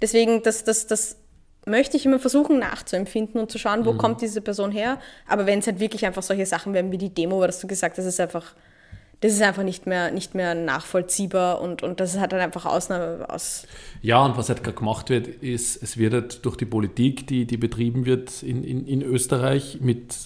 [0.00, 1.16] Deswegen, das, das, das
[1.64, 4.98] möchte ich immer versuchen nachzuempfinden und zu schauen, wo kommt diese Person her.
[5.26, 7.98] Aber wenn es halt wirklich einfach solche Sachen werden wie die Demo, was du gesagt
[7.98, 8.54] hast, ist einfach,
[9.22, 13.24] das ist einfach nicht mehr, nicht mehr nachvollziehbar und, und das hat dann einfach Ausnahme
[13.28, 13.68] aus.
[14.02, 17.46] Ja, und was halt gerade gemacht wird, ist, es wird halt durch die Politik, die,
[17.46, 20.16] die betrieben wird in, in, in Österreich, mit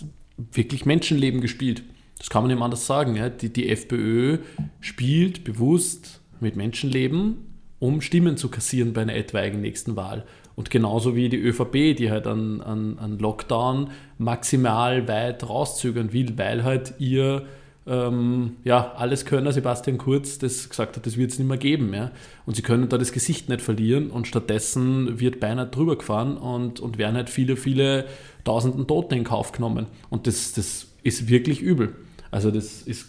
[0.51, 1.82] wirklich Menschenleben gespielt.
[2.16, 3.16] Das kann man nicht anders sagen.
[3.16, 3.28] Ja.
[3.28, 4.38] Die, die FPÖ
[4.80, 10.24] spielt bewusst mit Menschenleben, um Stimmen zu kassieren bei einer etwaigen nächsten Wahl.
[10.55, 16.38] Und genauso wie die ÖVP, die halt an, an, an Lockdown maximal weit rauszögern will,
[16.38, 17.44] weil halt ihr
[17.87, 21.95] ähm, ja, Alleskönner Sebastian Kurz das gesagt hat, das wird es nicht mehr geben.
[21.95, 22.11] Ja?
[22.45, 26.80] Und sie können da das Gesicht nicht verlieren und stattdessen wird beinahe drüber gefahren und,
[26.80, 28.07] und werden halt viele, viele
[28.45, 29.87] tausenden Toten in Kauf genommen.
[30.11, 31.95] Und das, das ist wirklich übel.
[32.30, 33.07] Also das ist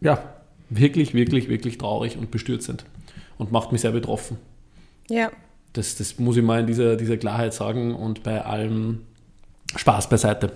[0.00, 0.22] ja
[0.68, 2.84] wirklich, wirklich, wirklich traurig und bestürzend
[3.38, 4.36] und macht mich sehr betroffen.
[5.08, 5.30] Ja.
[5.72, 9.00] Das, das muss ich mal in dieser, dieser Klarheit sagen und bei allem
[9.74, 10.52] Spaß beiseite,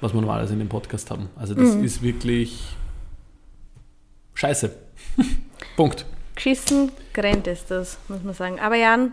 [0.00, 1.28] was wir normalerweise in dem Podcast haben.
[1.36, 2.62] Also das ist wirklich
[4.34, 4.70] scheiße.
[5.76, 6.04] Punkt.
[6.34, 8.60] Geschissen, grennt ist das, muss man sagen.
[8.60, 9.12] Aber Jan,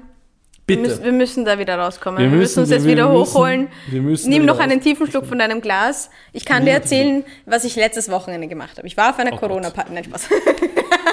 [0.66, 0.82] Bitte.
[0.84, 2.20] Wir müssen, wir müssen da wieder rauskommen.
[2.20, 3.68] Wir Wir, müssen- müssen uns jetzt wir wieder hochholen.
[3.90, 6.10] wir müssen Nimm noch einen tiefen Schluck von deinem Glas.
[6.32, 8.88] Ich kann dir erzählen, was ich letztes Wochenende gemacht habe.
[8.88, 9.38] Ich war auf einer Oh.
[9.38, 9.92] Corona-Party.
[9.94, 10.30] Nein, Spaß.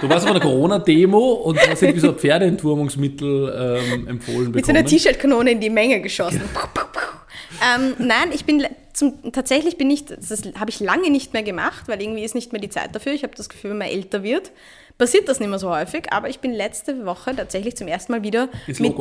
[0.03, 4.77] Du warst auf einer Corona-Demo und hast irgendwie so Pferdeentwurmungsmittel ähm, empfohlen Mit so bekommen.
[4.77, 6.43] einer T-Shirt-Kanone in die Menge geschossen.
[7.77, 8.65] ähm, nein, ich bin
[9.01, 12.53] zum, tatsächlich bin ich, das habe ich lange nicht mehr gemacht, weil irgendwie ist nicht
[12.53, 13.13] mehr die Zeit dafür.
[13.13, 14.53] Ich habe das Gefühl, wenn man älter wird,
[14.99, 16.13] passiert das nicht mehr so häufig.
[16.13, 18.95] Aber ich bin letzte Woche tatsächlich zum ersten Mal wieder mit,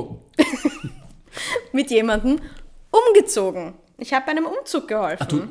[1.74, 2.40] mit jemandem
[2.92, 3.74] umgezogen.
[3.98, 5.28] Ich habe bei einem Umzug geholfen.
[5.28, 5.48] Du,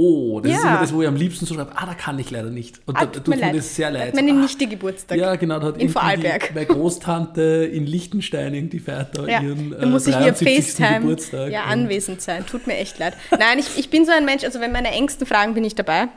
[0.00, 0.70] oh, das ist Ja.
[0.70, 2.80] immer das, wo ich am liebsten so schreibe, ah, da kann ich leider nicht.
[2.86, 3.56] Und Ah, da tut mir mir leid.
[3.56, 4.14] das sehr leid.
[4.14, 5.18] meine Ah, Nichte Geburtstag.
[5.18, 5.58] Ja, genau.
[5.60, 6.48] Da hat In Vorarlberg.
[6.48, 7.42] Die, meine Großtante
[7.72, 10.64] in Liechtenstein, irgendwie feiert da Ja, ihren da muss ich via 73.
[10.76, 11.50] FaceTime Geburtstag.
[11.52, 12.46] ja, anwesend sein.
[12.46, 13.14] Tut mir echt leid.
[13.30, 16.08] Nein, ich, ich bin so ein Mensch, also wenn meine Ängsten fragen, bin ich dabei.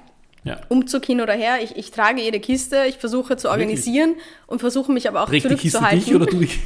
[0.46, 0.60] Ja.
[0.70, 4.16] Umzug hin oder her, ich, ich trage jede Kiste, ich versuche zu organisieren
[4.48, 6.00] und versuche mich aber auch Trägt die Kiste zurückzuhalten.
[6.06, 6.60] dich oder du dich?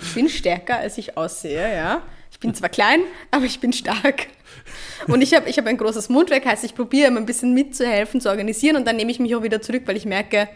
[0.00, 2.02] Ich bin stärker, als ich aussehe, ja.
[2.30, 4.28] Ich bin zwar klein, aber ich bin stark.
[5.06, 8.20] Und ich habe ich hab ein großes Mundwerk, heißt, ich probiere immer ein bisschen mitzuhelfen,
[8.20, 10.48] zu organisieren und dann nehme ich mich auch wieder zurück, weil ich merke,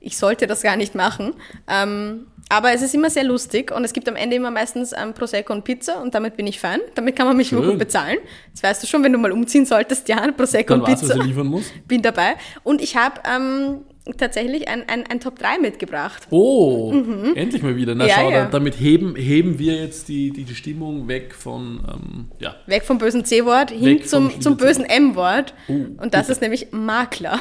[0.00, 1.34] ich sollte das gar nicht machen.
[1.68, 5.14] Ähm, aber es ist immer sehr lustig und es gibt am Ende immer meistens ähm,
[5.14, 6.80] Prosecco und Pizza und damit bin ich fein.
[6.94, 7.64] Damit kann man mich Schön.
[7.64, 8.18] gut bezahlen.
[8.52, 11.06] Das weißt du schon, wenn du mal umziehen solltest, ja, Prosecco Dann und weißt du,
[11.06, 11.18] Pizza.
[11.18, 11.64] was er liefern muss.
[11.88, 12.34] Bin dabei.
[12.62, 13.80] Und ich habe ähm,
[14.18, 16.26] tatsächlich ein, ein, ein Top 3 mitgebracht.
[16.30, 16.92] Oh,
[17.34, 17.94] endlich mal wieder.
[17.94, 18.08] Na Mhm.
[18.10, 18.44] Ja, schau, ja.
[18.44, 22.84] da- damit heben, heben wir jetzt die, die, die Stimmung weg von, ähm, ja, Weg
[22.84, 25.54] vom bösen C-Wort hin zum, zum bösen M-Wort.
[25.68, 26.32] Oh, und das bitte.
[26.32, 27.40] ist nämlich Makler.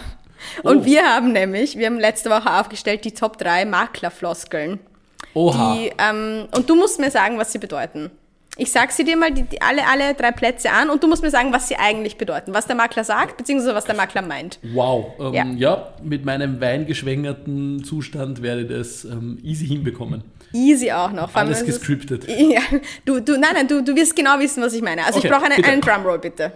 [0.64, 0.86] Und Oh.
[0.86, 4.80] wir haben nämlich, wir haben letzte Woche aufgestellt die Top 3 Maklerfloskeln.
[5.34, 5.76] oha.
[5.76, 8.12] Die, ähm, und du musst mir sagen, was sie bedeuten.
[8.58, 11.22] Ich sag sie dir mal die, die, alle, alle drei Plätze an und du musst
[11.22, 12.54] mir sagen, was sie eigentlich bedeuten.
[12.54, 14.60] Was der Makler sagt, beziehungsweise was der Makler meint.
[14.74, 15.08] Wow.
[15.20, 15.46] Ähm, Ja.
[15.58, 15.94] ja.
[16.02, 20.24] mit meinem weingeschwängerten Zustand werde ich das ähm, easy hinbekommen.
[20.54, 21.36] Easy auch noch.
[21.36, 22.26] Alles es gescriptet.
[22.30, 22.62] Ja,
[23.04, 25.06] du, du, nein, nein, du, du wirst genau wissen, was ich meine.
[25.06, 25.70] Also Okay, ich brauche einen, bitte.
[25.70, 26.54] einen Drumroll, bitte.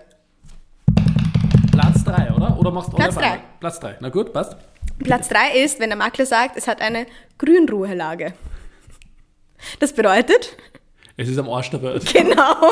[1.71, 2.57] Platz 3, oder?
[2.57, 3.31] Oder machst du Platz alle auf drei.
[3.33, 3.47] einmal?
[3.59, 3.97] Platz 3.
[3.99, 4.55] Na gut, passt.
[5.03, 7.05] Platz 3 ist, wenn der Makler sagt, es hat eine
[7.37, 8.33] Grünruhelage.
[9.79, 10.55] Das bedeutet,
[11.19, 12.13] Es ist am Arsch der Welt.
[12.13, 12.55] genau.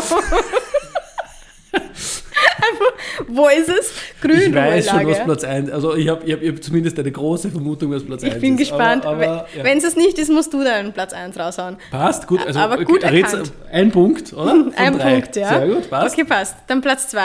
[3.27, 3.91] Wo ist es?
[4.23, 5.21] Ich weiß schon, was.
[5.25, 8.23] Platz 1 Also ich habe ich hab, ich hab zumindest eine große Vermutung, was Platz
[8.23, 8.37] 1 ist.
[8.37, 9.03] Ich bin gespannt.
[9.03, 9.45] Ja.
[9.61, 11.75] Wenn es es nicht ist, musst du dann Platz 1 raushauen.
[11.91, 12.39] Passt, gut.
[12.47, 13.51] Also, Aber gut erkannt.
[13.69, 14.51] Ein Punkt, oder?
[14.51, 15.19] Von Ein drei.
[15.19, 15.49] Punkt, ja.
[15.49, 16.15] Sehr gut, passt.
[16.15, 16.55] Okay, passt.
[16.67, 17.19] Dann Platz 2.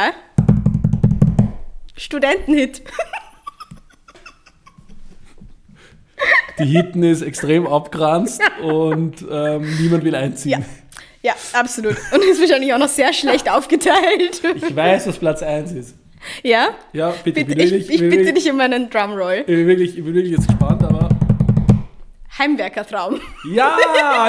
[1.96, 2.82] Studentenhit.
[6.58, 10.60] Die Hitten ist extrem abgeranzt und ähm, niemand will einziehen.
[10.60, 10.66] Ja.
[11.22, 11.96] Ja, absolut.
[12.12, 14.42] Und ist wahrscheinlich auch noch sehr schlecht aufgeteilt.
[14.56, 15.94] Ich weiß, was Platz 1 ist.
[16.42, 16.70] Ja?
[16.92, 19.40] Ja, bitte, Bitte, ich, ich bin bitte wirklich, dich um einen Drumroll.
[19.40, 21.08] Ich bin wirklich, ich bin wirklich jetzt gespannt, aber
[22.38, 23.20] Heimwerkertraum.
[23.52, 23.76] Ja,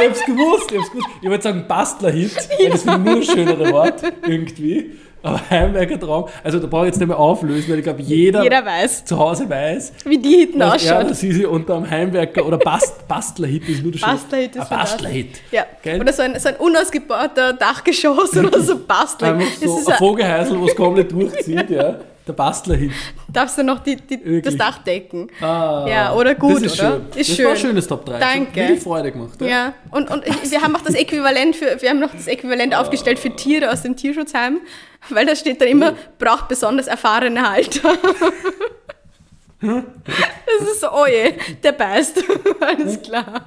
[0.01, 1.07] ich hab's gewusst, ich hab's gewusst.
[1.21, 4.91] Ich wollte sagen Bastler-Hit, weil das finde ich nur schönere Wort, irgendwie.
[5.23, 8.65] Aber Heimwerkertraum, also da brauche ich jetzt nicht mehr auflösen, weil ich glaube, jeder, Jeder
[8.65, 11.05] weiß, zu Hause weiß, wie die hinten dass er ausschaut.
[11.05, 14.01] oder sie unter einem Heimwerker oder Bast, Bastler-Hit ist nur das.
[14.01, 14.69] Bastler-Hit ist.
[14.69, 15.41] Bastler-Hit.
[15.51, 15.65] Ja.
[15.81, 16.01] Gell?
[16.01, 19.35] Oder so ein, so ein unausgebauter Dachgeschoss oder so Bastler.
[19.35, 21.95] Einfach Das so ist ein ein, Vogelhäusl, wo es komplett durchzieht, ja.
[22.25, 22.91] Der Bastler-Hit.
[23.27, 24.55] darfst du noch die, die, das.
[24.55, 25.27] Dach decken.
[25.41, 26.91] Ah, Ja, oder gut, das ist oder?
[26.91, 27.01] Schön.
[27.09, 27.45] Ist das schön.
[27.45, 28.19] war ein schönes Top 3.
[28.19, 28.47] Danke.
[28.47, 29.41] Hat wirklich Freude gemacht.
[29.41, 29.47] Ja.
[29.47, 33.19] Ja, und, und wir haben auch das Äquivalent für, wir haben noch das Äquivalent aufgestellt
[33.19, 34.59] für Tiere aus dem Tierschutzheim,
[35.09, 37.93] weil da steht dann immer, braucht besonders erfahrene Halter.
[39.61, 42.23] Das ist so, oh je, der beißt.
[42.59, 43.45] Alles klar.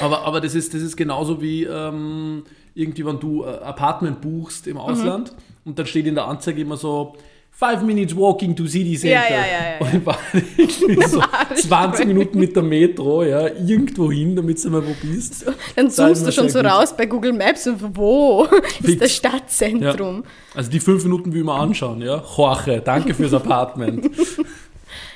[0.00, 2.44] Aber, aber das, ist, das ist genauso wie ähm,
[2.74, 4.72] irgendwie, wenn du ein Apartment buchst Mhm.
[4.72, 5.32] im Ausland
[5.64, 7.14] und dann steht in der Anzeige immer so
[7.54, 9.14] Five minutes walking to city center.
[9.14, 9.92] Ja, ja, ja, ja.
[9.92, 10.18] Und war
[10.56, 14.92] irgendwie so Wahre 20 Minuten mit der Metro, ja, irgendwo hin, damit du mal wo
[15.02, 15.46] bist.
[15.76, 16.68] Dann Da zoomst ist du schon so gut.
[16.68, 18.44] raus bei Google Maps und wo
[18.80, 18.98] ist Fix.
[18.98, 20.24] das Stadtzentrum?
[20.54, 22.24] Also die fünf Minuten will man anschauen, ja.
[22.36, 24.10] Jorge, danke fürs Apartment.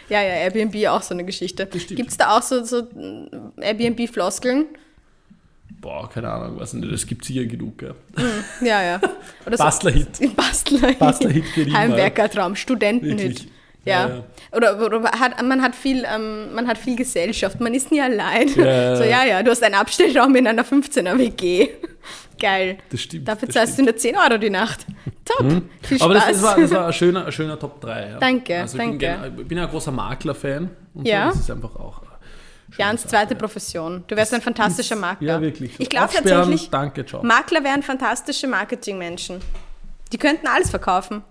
[0.09, 1.67] Ja, ja, Airbnb auch so eine Geschichte.
[1.67, 2.83] Gibt es da auch so, so
[3.61, 4.67] Airbnb-Floskeln?
[5.81, 7.95] Boah, keine Ahnung, weiß nicht, das gibt sicher genug, ja.
[8.61, 9.01] Ja, ja.
[9.47, 10.37] Oder so Bastler-Hit.
[10.37, 10.93] Bastler.
[10.99, 11.79] Bastler-Hit immer.
[11.79, 13.47] Heimwerkertraum, Studentenhit.
[13.85, 14.09] Ja.
[14.09, 14.25] Ja.
[14.53, 18.49] Oder, oder hat, man, hat viel, ähm, man hat viel Gesellschaft, man ist nie allein.
[18.57, 21.69] Ja, So, ja, ja, du hast einen Abstellraum in einer 15er WG.
[22.41, 22.79] Geil.
[22.91, 23.29] Das stimmt.
[23.29, 24.85] Dafür zahlst du nur 10 Euro die Nacht.
[25.25, 25.63] Top.
[25.83, 26.03] Viel Spaß.
[26.03, 28.09] Aber das, das, war, das war ein schöner, ein schöner Top 3.
[28.11, 28.19] Ja.
[28.19, 29.41] Danke, also ich Bin, danke.
[29.41, 30.71] ich bin ja ein großer Makler-Fan.
[30.95, 31.29] Und Ja.
[31.29, 31.35] So.
[31.35, 32.03] Das ist einfach auch.
[32.79, 33.41] Jans Sache, zweite ja.
[33.41, 34.05] Profession.
[34.07, 35.27] Du wärst ein fantastischer Makler.
[35.27, 35.73] Ja, wirklich.
[35.79, 37.23] Ich glaube tatsächlich, Danke, ciao.
[37.23, 39.41] Makler wären fantastische Marketingmenschen.
[40.13, 41.23] Die könnten alles verkaufen.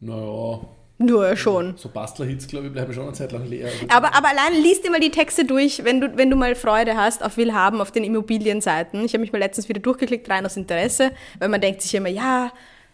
[0.00, 0.60] Naja,
[0.98, 1.76] Nur schon.
[1.76, 3.68] so Bastler-Hits, glaube ich, bleiben schon eine Zeit lang leer.
[3.88, 6.96] Aber, aber allein liest dir mal die Texte durch, wenn du, wenn du mal Freude
[6.96, 9.04] hast auf Willhaben auf den Immobilienseiten.
[9.04, 12.08] Ich habe mich mal letztens wieder durchgeklickt, rein aus Interesse, weil man denkt sich immer,
[12.08, 12.50] ja,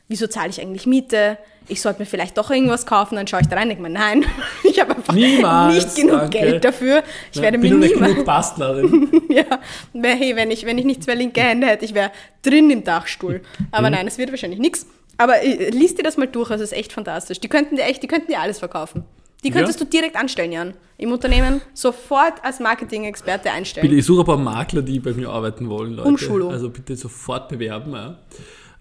[0.09, 1.39] wieso zahle ich eigentlich Miete?
[1.69, 3.91] Ich sollte mir vielleicht doch irgendwas kaufen, dann schaue ich da rein und denke mir,
[3.91, 4.25] nein,
[4.63, 6.39] ich habe einfach Niemals, nicht genug danke.
[6.39, 7.03] Geld dafür.
[7.33, 8.13] Ich Ja, werde bin mir niemals...
[8.13, 9.11] genug Bastlerin.
[9.29, 9.59] Ja,
[10.03, 13.39] hey, wenn ich, wenn ich nicht zwei linke Hände hätte, ich wäre drin im Dachstuhl.
[13.59, 13.67] Mhm.
[13.73, 14.87] Aber nein, es wird wahrscheinlich nichts.
[15.19, 17.41] Aber äh, liest dir das mal durch, es ist echt fantastisch.
[17.41, 19.05] Die könnten dir echt, die könnten dir alles verkaufen.
[19.45, 19.85] Die könntest Ja.
[19.85, 20.75] du direkt anstellen, Jan.
[20.99, 23.87] Im Unternehmen sofort als Marketing-Experte einstellen.
[23.87, 26.09] Bitte, ich suche ein paar Makler, die bei mir arbeiten wollen, Leute.
[26.09, 26.53] Umschulung.
[26.53, 27.93] Also bitte sofort bewerben.
[27.93, 28.19] Ja,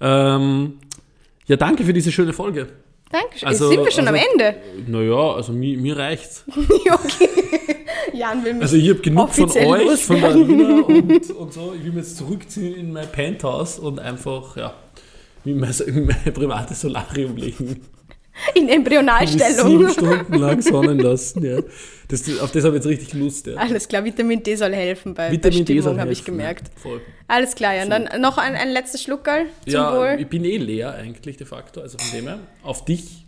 [0.01, 0.79] ähm,
[1.47, 2.67] ja danke für diese schöne Folge.
[3.11, 3.47] Dankeschön.
[3.47, 4.55] Also- Sind wir schon also- am Ende?
[4.87, 6.43] Naja, also mir, mir reicht's.
[6.49, 7.29] okay.
[8.13, 10.35] Jan will mich Also ich habe genug von euch, von der.
[10.35, 11.73] Rina und, und so.
[11.77, 14.73] Ich will mich jetzt zurückziehen in mein Penthouse und einfach, ja,
[15.43, 17.81] in mein, in mein privates Solarium legen.
[18.53, 19.89] In Sieben Embryonalstellung.
[19.89, 21.59] Stunden lang sonnen lassen, ja.
[22.09, 23.55] Das, auf das habe ich jetzt richtig Lust, ja.
[23.55, 26.67] Alles klar, Vitamin D soll helfen bei, Vitamin bei Stimmung, habe ich gemerkt.
[26.75, 27.01] Ja, voll.
[27.27, 27.89] Alles klar, Jan.
[27.89, 30.17] Dann noch ein, ein letztes Schluckerl zum Ja, Wohl.
[30.19, 32.39] ich bin eh leer eigentlich de facto, also von dem her.
[32.61, 33.25] Auf dich,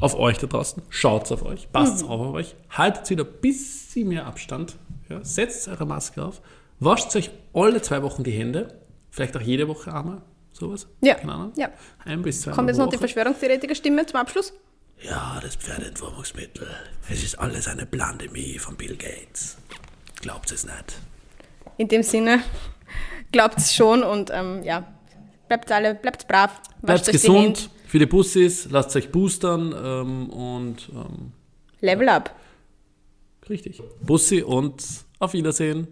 [0.00, 2.08] auf euch da draußen, schaut auf euch, passt Mhm.
[2.10, 4.76] auf euch, haltet wieder ein bisschen mehr Abstand,
[5.10, 6.40] ja, setzt eure Maske auf,
[6.80, 8.68] wascht euch alle zwei Wochen die Hände,
[9.10, 10.22] vielleicht auch jede Woche einmal,
[10.62, 10.86] sowas.
[11.02, 11.52] Ja, Keine Ahnung.
[11.56, 11.70] ja.
[12.04, 12.98] Ein bis zwei Kommt jetzt noch die.
[12.98, 14.52] Verschwörungstheoretiker-Stimme zum Abschluss?
[15.02, 16.68] Ja, das Pferdeentwurmungsmittel.
[17.10, 19.56] Es ist alles eine Pandemie von Bill Gates.
[20.20, 20.98] Glaubt es nicht.
[21.76, 22.40] In dem Sinne,
[23.32, 24.86] glaubt es schon und ähm, ja,
[25.48, 30.88] bleibt alle, bleibt brav, Bleibt euch die gesund, viele Bussis, lasst euch boostern ähm, und
[30.94, 31.32] ähm,
[31.80, 32.34] Level up.
[33.48, 33.82] richtig.
[34.02, 34.84] Bussi und
[35.18, 35.88] auf Wiedersehen.